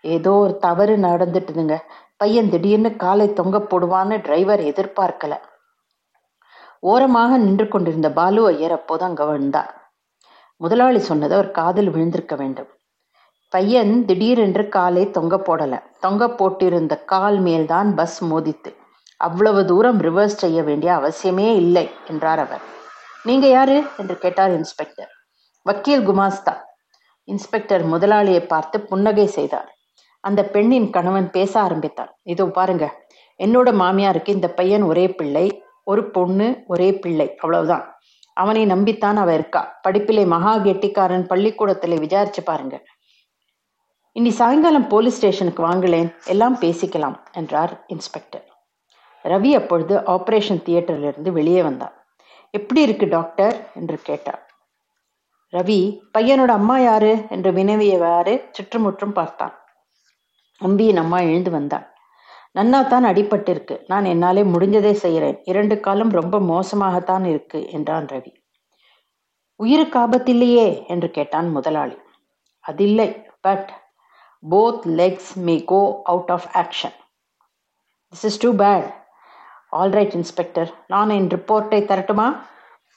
ஏதோ 0.00 0.32
ஒரு 0.32 0.56
தவறு 0.56 0.96
நடந்துட்டுதுங்க. 0.96 1.76
பையன் 2.16 2.50
திடீர்னு 2.50 2.96
காலை 2.96 3.32
தொங்க 3.32 3.58
போடுவான்னு 3.58 4.20
டிரைவர் 4.20 4.60
எதிர்பார்க்கல. 4.60 5.34
ஓரமாக 6.80 7.36
நின்று 7.36 7.68
கொண்டிருந்த 7.68 8.10
பாலு 8.10 8.46
ஐயர் 8.46 8.72
அப்போது 8.72 9.04
அங்கே 9.04 9.24
வந்தார் 9.24 9.92
முதலாளி 10.56 10.98
சொன்னது 10.98 11.34
அவர் 11.34 11.50
காதில் 11.50 11.90
விழுந்திருக்க 11.90 12.36
வேண்டும். 12.36 12.68
பையன் 13.48 14.04
திடீரென்று 14.04 14.68
காலை 14.68 15.10
தொங்க 15.10 15.36
போடலை. 15.36 15.82
தொங்க 16.00 16.26
போட்டிருந்த 16.28 17.04
கால் 17.04 17.38
மேல்தான் 17.38 17.94
பஸ் 17.94 18.24
மோதித்து 18.24 18.76
அவ்வளவு 19.16 19.64
தூரம் 19.64 20.00
ரிவர்ஸ் 20.00 20.40
செய்ய 20.44 20.62
வேண்டிய 20.62 20.92
அவசியமே 20.94 21.54
இல்லை 21.54 21.90
என்றார் 22.08 22.38
அவர். 22.38 22.60
நீங்க 23.22 23.46
யாரு? 23.46 23.82
என்று 23.98 24.18
கேட்டார் 24.18 24.50
இன்ஸ்பெக்டர் 24.50 25.10
வக்கீல் 25.62 26.08
குமாஸ்தா. 26.08 26.54
இன்ஸ்பெக்டர் 27.24 27.84
முதலாளியை 27.92 28.46
பார்த்து 28.46 28.80
புன்னகை 28.80 29.26
செய்தார். 29.26 29.73
அந்த 30.24 30.42
பெண்ணின் 30.44 30.90
கணவன் 30.90 31.30
பேச 31.30 31.60
ஆரம்பித்தார். 31.60 32.18
இதோ 32.22 32.44
பாருங்க. 32.44 32.84
என்னோட 33.40 33.68
மாமியாருக்கு 33.82 34.28
இந்த 34.28 34.48
பையன் 34.50 34.82
ஒரே 34.82 35.08
பிள்ளை 35.08 35.46
ஒரு 35.84 36.10
பொண்ணு 36.10 36.64
ஒரே 36.66 36.98
பிள்ளை 36.98 37.34
அவ்வளவுதான். 37.36 37.84
அவனை 38.36 38.66
நம்பித்தான் 38.66 39.16
அவ 39.16 39.34
இருக்கா. 39.34 39.80
படிப்பிலே 39.88 40.26
மகா 40.26 40.58
கெட்டிக்காரன் 40.58 41.26
பள்ளிக்கூடத்துல 41.26 41.98
விசாரிச்சு 41.98 42.42
பாருங்க. 42.42 42.82
இனி 44.12 44.30
சாயங்காலம் 44.30 44.88
போலீஸ் 44.88 45.16
ஸ்டேஷனுக்கு 45.16 45.62
வாங்களேன். 45.66 46.10
எல்லாம் 46.26 46.56
பேசிக்கலாம் 46.60 47.16
என்றார் 47.32 47.84
இன்ஸ்பெக்டர். 47.86 48.46
ரவி 49.24 49.50
அப்பொழுது 49.50 49.98
ஆபரேஷன் 49.98 50.64
தியேட்டரிலிருந்து 50.66 51.30
வெளியே 51.32 51.62
வந்தார். 51.62 51.94
எப்படி 52.50 52.80
இருக்கு 52.80 53.06
டாக்டர்? 53.08 53.56
என்று 53.74 53.96
கேட்டார். 54.02 54.42
ரவி 55.52 55.80
பையனோட 56.18 56.52
அம்மா 56.52 56.78
யாரு? 56.78 57.12
என்று 57.30 57.50
வினவியவாறு 57.52 58.34
சுற்றுமுற்றும் 58.50 59.12
பார்த்தான். 59.12 59.54
அம்பியின் 60.64 60.96
அம்மா 60.96 61.18
எழுந்து 61.18 61.50
வந்தாள். 61.50 61.92
நன்னா 62.54 62.86
தான் 62.86 63.04
அடிபட்டிருக்கு. 63.04 63.84
நான் 63.86 64.04
என்னாலே 64.04 64.42
முடிஞ்சதே 64.42 64.92
செய்கிறேன் 64.92 65.40
இரண்டு 65.44 65.80
காலம் 65.80 66.10
ரொம்ப 66.10 66.38
மோசமாகத்தான் 66.38 67.24
இருக்கு 67.24 67.70
என்றான் 67.70 68.04
ரவி. 68.04 68.32
உயிருக்கு 69.56 69.98
ஆபத்தில்லையே 69.98 70.86
என்று 70.86 71.10
கேட்டான் 71.10 71.50
முதலாளி. 71.50 71.98
அதில்லை 72.60 73.26
but 73.40 73.72
both 74.50 74.84
legs 74.84 75.34
may 75.34 75.64
go 75.64 76.00
out 76.04 76.30
of 76.30 76.48
action 76.52 76.96
this 78.12 78.24
is 78.24 78.38
too 78.38 78.52
bad 78.52 78.94
alright 79.72 80.14
inspector 80.14 80.70
நான் 80.86 81.10
என் 81.10 81.26
ரிப்போர்ட்டை 81.26 81.80
தரட்டுமா? 81.90 82.38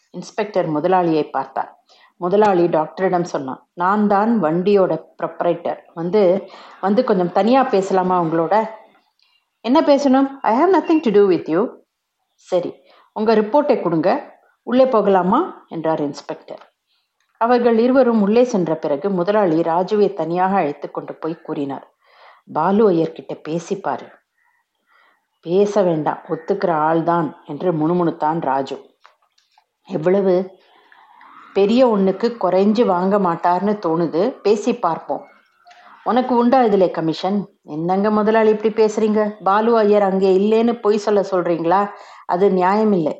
இன்ஸ்பெக்டர் 0.09 0.69
முதலாளியை 0.69 1.29
பார்த்தார். 1.29 1.76
முதலாளி 2.17 2.67
டாக்டரிடம் 2.67 3.23
சொன்னான். 3.23 3.69
நான் 3.73 4.07
தான் 4.07 4.43
வண்டியோட 4.43 4.93
ப்ரப்ரைட்டர் 5.23 5.79
வந்து 5.93 6.49
வந்து 6.81 7.03
கொஞ்சம் 7.03 7.31
தனியாக 7.31 7.69
பேசலாமா 7.69 8.21
உங்களோட? 8.21 8.69
என்ன 9.61 9.81
பேசணும்? 9.81 10.27
I 10.41 10.53
have 10.59 10.75
nothing 10.75 11.01
to 11.01 11.11
do 11.11 11.25
with 11.25 11.49
you 11.49 11.77
சரி 12.33 12.73
உங்கள் 13.13 13.37
ரிப்போர்ட்டை 13.41 13.81
கொடுங்க. 13.81 14.35
உள்ளே 14.63 14.85
போகலாமா? 14.85 15.65
என்றார் 15.67 16.01
இன்ஸ்பெக்டர் 16.01 16.63
அவர்கள் 17.37 17.77
இருவரும் 17.77 18.21
உள்ளே 18.21 18.43
சென்ற 18.43 18.75
பிறகு 18.75 19.09
முதலாளி 19.09 19.61
ராஜுவை 19.61 20.13
தனியாக 20.13 20.55
அழைத்து 20.55 20.91
கொண்டு 20.91 21.13
போய் 21.15 21.41
கூறினார். 21.41 21.85
பாலு 22.53 22.83
ஐயர்கிட்ட 22.91 23.33
பேசிப்பாரு 23.47 24.07
பேச 25.41 25.81
வேண்டாம். 25.81 26.21
ஒத்துக்கிற 26.27 26.71
ஆள்தான் 26.89 27.33
என்று 27.45 27.71
முணுமுணுத்தான் 27.71 28.41
ராஜு. 28.41 28.77
எவ்வளவு? 29.87 30.56
பெரிய 31.57 31.81
ஒன்றுக்கு 31.89 32.27
குறைஞ்சு 32.43 32.83
வாங்க 32.85 33.15
மாட்டார்னு 33.19 33.73
தோணுது. 33.85 34.21
பேசி 34.45 34.71
பார்ப்போம். 34.85 35.23
உனக்கு 36.03 36.33
உண்டா 36.35 36.59
இதுல 36.63 36.85
கமிஷன்? 36.91 37.37
என்னங்க 37.75 38.09
முதலாளி 38.11 38.51
இப்படி 38.55 38.71
பேசுறீங்க? 38.81 39.21
பாலு 39.43 39.71
ஐயர் 39.77 40.05
அங்கே 40.09 40.29
இல்லைன்னு 40.39 40.73
பொய் 40.83 41.05
சொல்ல 41.05 41.21
சொல்றீங்களா? 41.31 41.79
அது 42.25 42.45
நியாயம் 42.51 42.91
இல்லை 42.91 43.13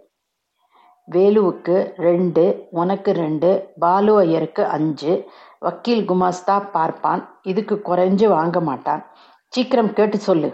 வேலுவுக்கு 1.08 1.76
ரெண்டு 2.06 2.44
உனக்கு 2.72 3.12
ரெண்டு 3.24 3.50
பாலு 3.80 4.14
ஐயருக்கு 4.20 4.64
அஞ்சு 4.78 5.14
வக்கீல் 5.60 6.04
குமாஸ்தா 6.10 6.56
பார்ப்பான். 6.72 7.22
இதுக்கு 7.52 7.76
குறைஞ்சு 7.90 8.26
வாங்க 8.28 8.60
மாட்டான். 8.60 9.02
சீக்கிரம் 9.54 9.94
கேட்டு 9.94 10.18
சொல்லு. 10.18 10.50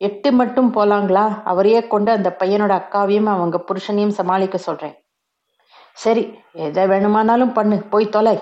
எட்டு 0.00 0.30
மட்டும் 0.32 0.70
போலாங்களா? 0.74 1.24
அவரையே 1.44 1.80
கொண்டு 1.86 2.10
அந்த 2.12 2.30
பையனோட 2.40 2.72
அக்காவையும் 2.80 3.30
அவங்க 3.34 3.58
புருஷனையும் 3.68 4.16
சமாளிக்க 4.20 4.56
சொல்றேன். 4.58 4.96
சரி 5.96 6.22
எதை 6.52 6.86
வேணுமானாலும் 6.86 7.52
பண்ணு 7.52 7.82
போய் 7.82 8.08
தொலை. 8.08 8.36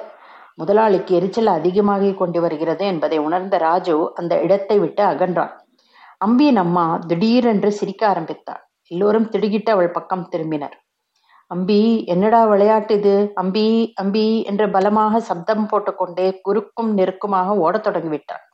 முதலாளிக்கு 0.55 1.15
எரிச்சல் 1.15 1.47
அதிகமாகி 1.47 2.15
கொண்டு 2.15 2.41
வருகிறது 2.41 2.87
என்பதை 2.87 3.19
உணர்ந்த 3.19 3.59
ராஜு 3.59 4.13
அந்த 4.15 4.41
இடத்தை 4.41 4.79
விட்டு 4.79 5.03
அகன்றான். 5.05 5.53
அம்பியின் 6.25 6.57
அம்மா 6.57 6.99
திடீரென்று 7.07 7.73
சிரிக்க 7.73 8.09
ஆரம்பித்தாள். 8.09 8.63
எல்லோரும் 8.91 9.29
திடுகிட்டு 9.29 9.71
அவள் 9.71 9.91
பக்கம் 9.91 10.29
திரும்பினர். 10.33 10.75
அம்பி 11.47 12.05
என்னடா 12.05 12.45
விளையாட்டு 12.45 12.95
இது? 12.95 13.33
அம்பி 13.35 13.67
அம்பி 13.95 14.43
என்று 14.43 14.71
பலமாக 14.71 15.21
சப்தம் 15.21 15.67
போட்டுக்கொண்டே 15.67 16.41
குறுக்கும் 16.43 16.91
நெருக்குமாக 16.95 17.57
ஓடத் 17.57 17.87
தொடங்கிவிட்டாள். 17.87 18.45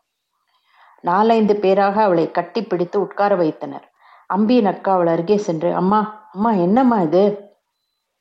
நாலைந்து 1.00 1.56
பேராக 1.56 2.02
அவளை 2.02 2.30
கட்டி 2.30 2.62
பிடித்து 2.62 3.00
உட்கார 3.00 3.34
வைத்தனர். 3.36 3.86
அம்பியின் 4.34 4.70
அக்கா 4.72 4.92
அவள் 4.92 5.06
அருகே 5.06 5.36
சென்று 5.36 5.74
அம்மா 5.74 6.00
அம்மா 6.32 6.50
என்னம்மா 6.50 7.00
இது? 7.00 7.49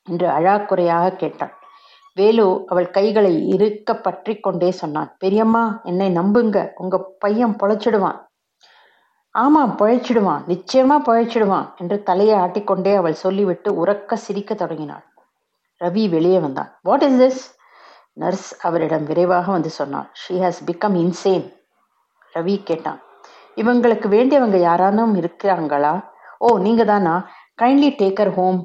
என்று 0.10 0.28
அழாக்குறையாக 0.30 1.16
கேட்டாள் 1.22 1.54
வேலு 2.18 2.46
அவள் 2.68 2.88
கைகளை 2.96 3.34
இருக்க 3.48 3.90
பற்றி 4.06 4.34
கொண்டே 4.40 4.70
சொன்னான். 4.72 5.10
பெரியம்மா 5.18 5.62
என்னை 5.84 6.08
நம்புங்க. 6.16 6.58
உங்க 6.76 6.96
பையன் 7.20 7.54
பொழைச்சிடுவான். 7.62 8.18
ஆமா 9.36 9.62
பொழைச்சிடுவான். 9.80 10.42
நிச்சயமா 10.52 10.96
பொழைச்சிடுவான் 11.08 11.68
என்று 11.78 11.98
தலையை 12.04 12.36
ஆட்டிக்கொண்டே 12.40 12.94
அவள் 12.96 13.22
சொல்லிவிட்டு 13.24 13.72
உறக்க 13.82 14.14
சிரிக்க 14.26 14.54
தொடங்கினாள். 14.54 15.06
ரவி 15.82 16.04
வெளியே 16.10 16.40
வந்தான். 16.40 16.72
வாட் 16.88 17.06
இஸ் 17.08 17.20
திஸ் 17.22 17.44
நர்ஸ் 18.14 18.50
அவரிடம் 18.68 19.06
விரைவாக 19.10 19.48
வந்து 19.52 19.72
சொன்னாள். 19.80 20.10
She 20.22 20.36
has 20.44 20.60
become 20.70 20.98
insane 21.04 21.46
Ravi 22.34 22.56
கேட்டான். 22.64 23.00
இவங்களுக்கு 23.58 24.08
வேண்டியவங்க 24.16 24.58
யாரானும் 24.70 25.14
இருக்கிறாங்களா? 25.22 25.94
ஓ 26.46 26.50
நீங்க 26.66 26.84
தானா 26.92 27.16
kindly 27.62 27.92
take her 28.02 28.34
home 28.34 28.60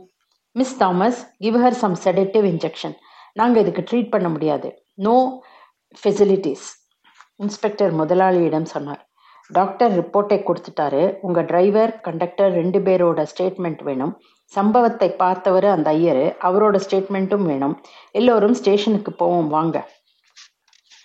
Miss 0.58 0.76
Thomas 0.82 1.20
give 1.44 1.56
her 1.62 1.76
some 1.82 1.94
sedative 2.04 2.44
injection 2.50 2.94
நாங்கள் 3.40 3.62
இதுக்கு 3.62 3.82
ட்ரீட் 3.90 4.12
பண்ண 4.12 4.28
முடியாது. 4.28 4.68
நோ 5.06 5.14
ஃபெசிலிட்டிஸ் 6.00 6.66
இன்ஸ்பெக்டர் 7.42 7.92
முதலாளியிடம் 7.92 8.68
சொன்னார். 8.74 9.00
டாக்டர் 9.50 9.92
ரிப்போர்ட்டை 10.00 10.38
கொடுத்துட்டாரு. 10.48 11.00
உங்கள் 11.20 11.48
டிரைவர் 11.50 11.92
கண்டக்டர் 12.00 12.52
ரெண்டு 12.52 12.78
பேரோட 12.78 13.26
ஸ்டேட்மெண்ட் 13.32 13.82
வேணும். 13.88 14.12
சம்பவத்தை 14.52 15.08
பார்த்தவர் 15.22 15.68
அந்த 15.74 15.90
ஐயர் 15.90 16.24
அவரோட 16.48 16.76
ஸ்டேட்மெண்ட்டும் 16.84 17.46
வேணும். 17.50 17.74
எல்லோரும் 18.20 18.56
ஸ்டேஷனுக்கு 18.60 19.12
போவோம் 19.12 19.50
வாங்க. 19.56 19.76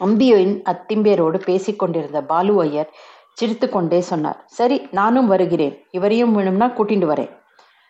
அம்பியின் 0.06 0.56
அத்திம்பேரோடு 0.74 1.40
பேசிக்கொண்டிருந்த 1.50 2.22
பாலு 2.32 2.54
ஐயர் 2.68 2.92
சிரித்து 3.34 3.68
கொண்டே 3.70 4.02
சொன்னார். 4.12 4.40
சரி 4.60 4.80
நானும் 4.92 5.28
வருகிறேன். 5.28 5.76
இவரையும் 5.98 6.34
வேணும்னா 6.38 6.68
கூட்டிட்டு 6.78 7.08
வரேன். 7.14 7.34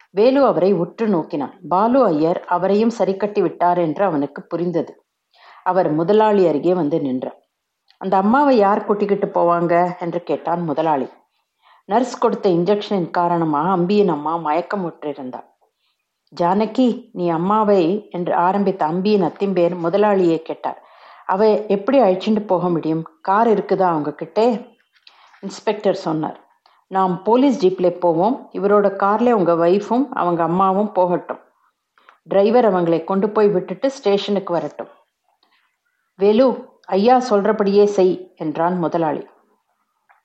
வேலு 0.10 0.46
அவரை 0.46 0.74
உற்று 0.74 1.08
நோக்கினான். 1.08 1.60
பாலு 1.70 2.06
ஐயர் 2.06 2.46
அவரையும் 2.46 2.90
சரி 2.90 3.16
கட்டி 3.16 3.42
விட்டார் 3.42 3.78
என்று 3.78 4.04
அவனுக்கு 4.06 4.42
புரிந்தது. 4.42 5.04
அவர் 5.64 5.92
முதலாளி 5.92 6.48
அருகே 6.48 6.74
வந்து 6.74 7.02
நின்றார். 7.02 7.44
அந்த 7.98 8.18
அம்மாவை 8.18 8.58
யார் 8.58 8.86
கூட்டிக்கிட்டு 8.86 9.26
போவாங்க? 9.26 10.00
என்று 10.00 10.24
கேட்டான் 10.24 10.62
முதலாளி. 10.62 11.10
நர்ஸ் 11.86 12.18
கொடுத்த 12.18 12.50
இன்ஜெக்ஷனின் 12.50 13.10
காரணமாக 13.10 13.82
அம்பியின் 13.82 14.08
அம்மா 14.08 14.36
மயக்கம் 14.36 14.92
மயக்கமுற்றிருந்தாள் 14.92 15.48
ஜானகி 16.42 17.10
நீ 17.12 17.30
அம்மாவை 17.30 18.08
என்று 18.10 18.36
ஆரம்பித்த 18.36 18.86
அம்பியின் 18.86 19.24
அத்திம்பேர் 19.24 19.76
முதலாளியை 19.84 20.38
கேட்டார். 20.38 20.84
அவ 21.26 21.62
எப்படி 21.68 22.00
அழிச்சுட்டு 22.00 22.46
போக 22.46 22.70
முடியும்? 22.70 23.04
கார் 23.22 23.48
இருக்குதா 23.48 23.82
அவங்க 23.82 24.14
கிட்டே 24.14 24.78
இன்ஸ்பெக்டர் 25.42 25.96
சொன்னார். 25.96 26.49
நாம் 26.90 27.24
போலீஸ் 27.24 27.66
ஜீப்பில் 27.66 28.00
போவோம். 28.00 28.50
இவரோட 28.54 28.88
கார்ல 29.04 29.32
உங்க 29.32 29.54
ஒய்ஃபும் 29.54 30.08
அவங்க 30.12 30.44
அம்மாவும் 30.44 30.92
போகட்டும். 30.92 31.40
டிரைவர் 32.24 32.74
அவங்களை 32.74 33.04
கொண்டு 33.04 33.30
போய் 33.30 33.48
விட்டுட்டு 33.48 33.92
ஸ்டேஷனுக்கு 33.92 34.54
வரட்டும். 34.54 34.88
வேலு 36.16 36.78
ஐயா 36.86 37.18
சொல்றபடியே 37.18 37.84
செய் 37.84 38.34
என்றான் 38.36 38.78
முதலாளி. 38.78 39.28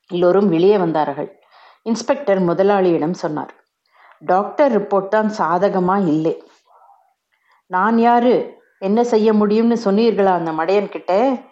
எல்லோரும் 0.09 0.49
வெளியே 0.49 0.79
வந்தார்கள். 0.79 1.43
இன்ஸ்பெக்டர் 1.83 2.41
முதலாளியிடம் 2.41 3.13
சொன்னார். 3.13 3.55
டாக்டர் 4.19 4.73
ரிப்போர்ட் 4.73 5.09
தான் 5.09 5.31
சாதகமா 5.39 6.07
இல்லை. 6.07 6.43
நான் 7.67 7.99
யாரு? 7.99 8.63
என்ன 8.79 9.05
செய்ய 9.05 9.33
முடியும்னு 9.33 9.77
சொன்னீர்களா 9.85 10.33
அந்த 10.39 10.53
மடையன்கிட்ட? 10.53 11.45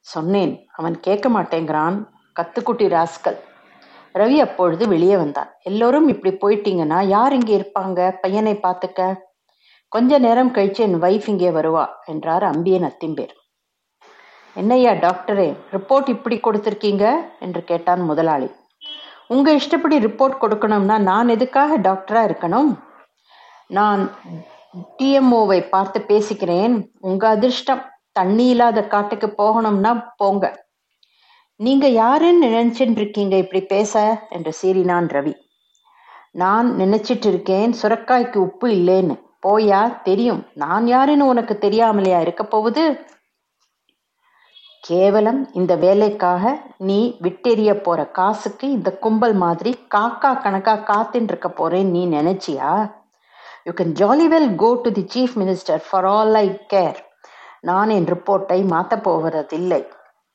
சொன்னேன். 0.00 0.68
அவன் 0.72 1.00
கேட்க 1.00 1.28
மாட்டேங்கிறான். 1.28 2.08
கத்துக்குட்டி 2.40 2.88
ராஸ்கல். 2.88 3.38
ரவி 4.14 4.38
அப்பொழுது 4.38 4.88
வெளியே 4.88 5.16
வந்தான் 5.16 5.48
எல்லோரும் 5.62 6.08
இப்படி 6.08 6.32
போயிட்டீங்கன்னா 6.42 7.04
யார் 7.04 7.32
இங்கே 7.32 7.54
இருப்பாங்க? 7.58 8.18
பையனை 8.20 8.60
பார்த்துக்க. 8.62 9.16
கொஞ்ச 9.88 10.18
நேரம் 10.18 10.52
கழிச்சு 10.54 10.82
என் 10.86 11.00
வைஃப் 11.02 11.26
இங்கே 11.26 11.50
வருவா 11.50 11.86
என்றார் 12.04 12.42
அம்பியன் 12.42 12.86
அத்திம்பேர் 12.90 13.34
என்னையா 14.56 14.92
டாக்டரே 14.92 15.56
ரிப்போர்ட் 15.72 16.08
இப்படி 16.08 16.36
கொடுத்துருக்கீங்க? 16.36 17.04
என்று 17.40 17.64
கேட்டான் 17.64 18.00
முதலாளி. 18.00 18.48
உங்க 19.26 19.52
இஷ்டப்படி 19.52 19.98
ரிப்போர்ட் 19.98 20.36
கொடுக்கணும்னா 20.40 20.98
நான் 21.00 21.28
எதுக்காக 21.28 21.78
டாக்டரா 21.78 22.22
இருக்கணும்? 22.28 22.70
நான் 23.68 24.02
டிஎம்ஓவை 24.98 25.60
பார்த்து 25.68 26.04
பேசிக்கிறேன். 26.08 26.74
உங்க 27.00 27.28
அதிர்ஷ்டம் 27.28 27.82
தண்ணி 28.12 28.46
இல்லாத 28.46 28.86
காட்டுக்கு 28.86 29.28
போகணும்னா 29.38 29.92
போங்க. 30.16 30.63
நீங்க 31.56 31.88
யாருன்னு 31.88 32.46
நினைச்சிட்டு 32.46 32.96
இருக்கீங்க 32.96 33.36
இப்படி 33.36 33.64
பேச? 33.64 34.26
என்று 34.30 34.52
சீறினான் 34.62 35.08
ரவி. 35.08 35.34
நான் 36.30 36.70
நினைச்சிட்டு 36.78 37.26
இருக்கேன் 37.26 37.74
சுரக்காய்க்கு 37.82 38.36
உப்பு 38.36 38.68
இல்லைன்னு. 38.68 39.22
போயா 39.46 40.02
தெரியும். 40.02 40.46
நான் 40.54 40.86
யாருன்னு 40.86 41.26
உனக்கு 41.26 41.58
தெரியாமலையா 41.60 42.20
இருக்க 42.20 42.44
போகுது? 42.44 43.00
கேவலம். 44.80 45.52
இந்த 45.52 45.76
வேலைக்காக 45.76 46.62
நீ 46.78 47.16
விட்டெறிய 47.22 47.74
போற 47.74 48.06
காசுக்கு 48.06 48.70
இந்த 48.70 48.98
கும்பல் 48.98 49.34
மாதிரி 49.34 49.76
காக்கா 49.94 50.40
கணக்கா 50.40 50.74
காத்துட்டு 50.74 51.22
இருக்க 51.22 51.48
போறேன் 51.50 51.90
நீ 51.90 52.06
நினைச்சியா? 52.06 52.92
You 53.64 53.72
can 53.72 53.94
jolly 54.00 54.32
well 54.34 54.54
go 54.54 54.74
to 54.74 54.92
the 54.92 55.06
chief 55.14 55.34
minister 55.34 55.82
for 55.90 56.04
all 56.04 56.34
I 56.34 56.66
care 56.72 56.96
நான் 57.60 57.88
என் 57.88 58.04
ரிப்போர்ட்டை 58.04 58.66
மாற்ற 58.66 58.96
போவதில்லை 58.98 59.86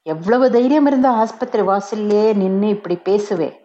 எவ்வளவு 0.03 0.51
தைரியம் 0.51 0.85
இருந்தால் 0.85 1.15
ஆஸ்பத்திரி 1.15 1.63
வாசல்லே 1.63 2.35
நின்று 2.35 2.67
இப்படி 2.67 2.95
பேசுவேன் 2.95 3.55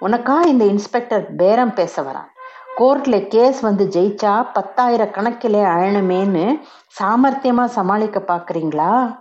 உனக்கா 0.00 0.40
இந்த 0.44 0.64
இன்ஸ்பெக்டர் 0.64 1.34
பேரம் 1.34 1.74
பேச 1.74 2.02
வரான். 2.02 2.30
கோர்ட்ல 2.76 3.26
கேஸ் 3.26 3.60
வந்து 3.60 3.84
ஜெயிச்சா 3.84 4.46
பத்தாயிரம் 4.52 5.10
கணக்கிலே 5.10 5.62
அழணுமேன்னு 5.64 6.60
சாமர்த்தியமா 7.00 7.64
சமாளிக்க 7.64 8.24
பாக்குறீங்களா? 8.26 9.16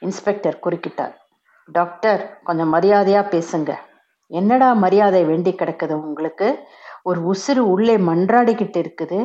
இன்ஸ்பெக்டர் 0.00 0.58
குறுக்கிட்டார். 0.66 1.14
டாக்டர் 1.72 2.40
கொஞ்சம் 2.44 2.74
மரியாதையா 2.74 3.22
பேசுங்க. 3.34 3.74
என்னடா 4.26 4.72
மரியாதை 4.72 5.24
வேண்டி 5.24 5.54
கிடக்குது 5.58 5.92
உங்களுக்கு? 5.92 6.48
ஒரு 7.08 7.20
உசுறு 7.32 7.62
உள்ளே 7.72 7.94
மன்றாடிக்கிட்டு 8.08 8.78
இருக்குது. 8.82 9.18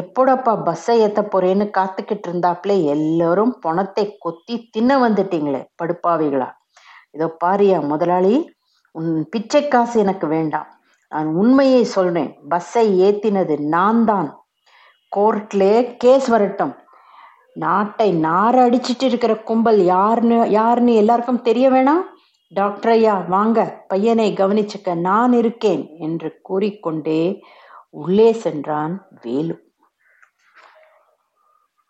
எப்போடப்பா 0.00 0.52
பஸ்ஸை 0.66 0.96
ஏற்ற 1.04 1.20
போறேன்னு 1.32 1.66
காத்துக்கிட்டு 1.78 2.28
இருந்தாப்ல 2.28 2.74
எல்லாரும் 2.94 3.52
பணத்தை 3.66 4.04
கொத்தி 4.24 4.56
தின்ன 4.74 4.98
வந்துட்டீங்களே 5.04 5.62
படுப்பாவிகளா. 5.80 6.48
இதோ 7.16 7.28
பாரியா 7.44 7.78
முதலாளி 7.92 8.34
உன் 8.94 9.10
பிச்சை 9.32 9.62
காசு 9.74 9.96
எனக்கு 10.04 10.26
வேண்டாம். 10.36 10.68
நான் 11.12 11.28
உண்மையை 11.40 11.82
சொல்றேன் 11.96 12.30
பஸ்ஸை 12.52 12.86
ஏத்தினது 13.06 13.54
நான் 13.74 14.00
தான் 14.10 14.28
கோர்ட்லே 15.12 15.74
கேஸ் 16.02 16.28
வரட்டும். 16.34 16.74
நாட்டை 17.64 18.06
நார 18.26 18.54
அடிச்சிட்டு 18.66 19.06
இருக்கிற 19.10 19.32
கும்பல் 19.48 19.80
யாருன்னு 19.94 20.38
யாருன்னு 20.58 20.92
எல்லாருக்கும் 21.00 21.44
தெரிய 21.48 21.66
வேணாம்? 21.74 22.04
டாக்டரையா 22.54 23.28
வாங்க 23.28 23.84
பையனை 23.88 24.32
கவனிச்சுக்க 24.32 24.94
நான் 24.94 25.32
இருக்கேன் 25.32 25.88
என்று 25.98 26.38
கூறிக்கொண்டே 26.42 27.42
உள்ளே 27.90 28.32
சென்றான் 28.32 29.08
வேலு. 29.22 29.71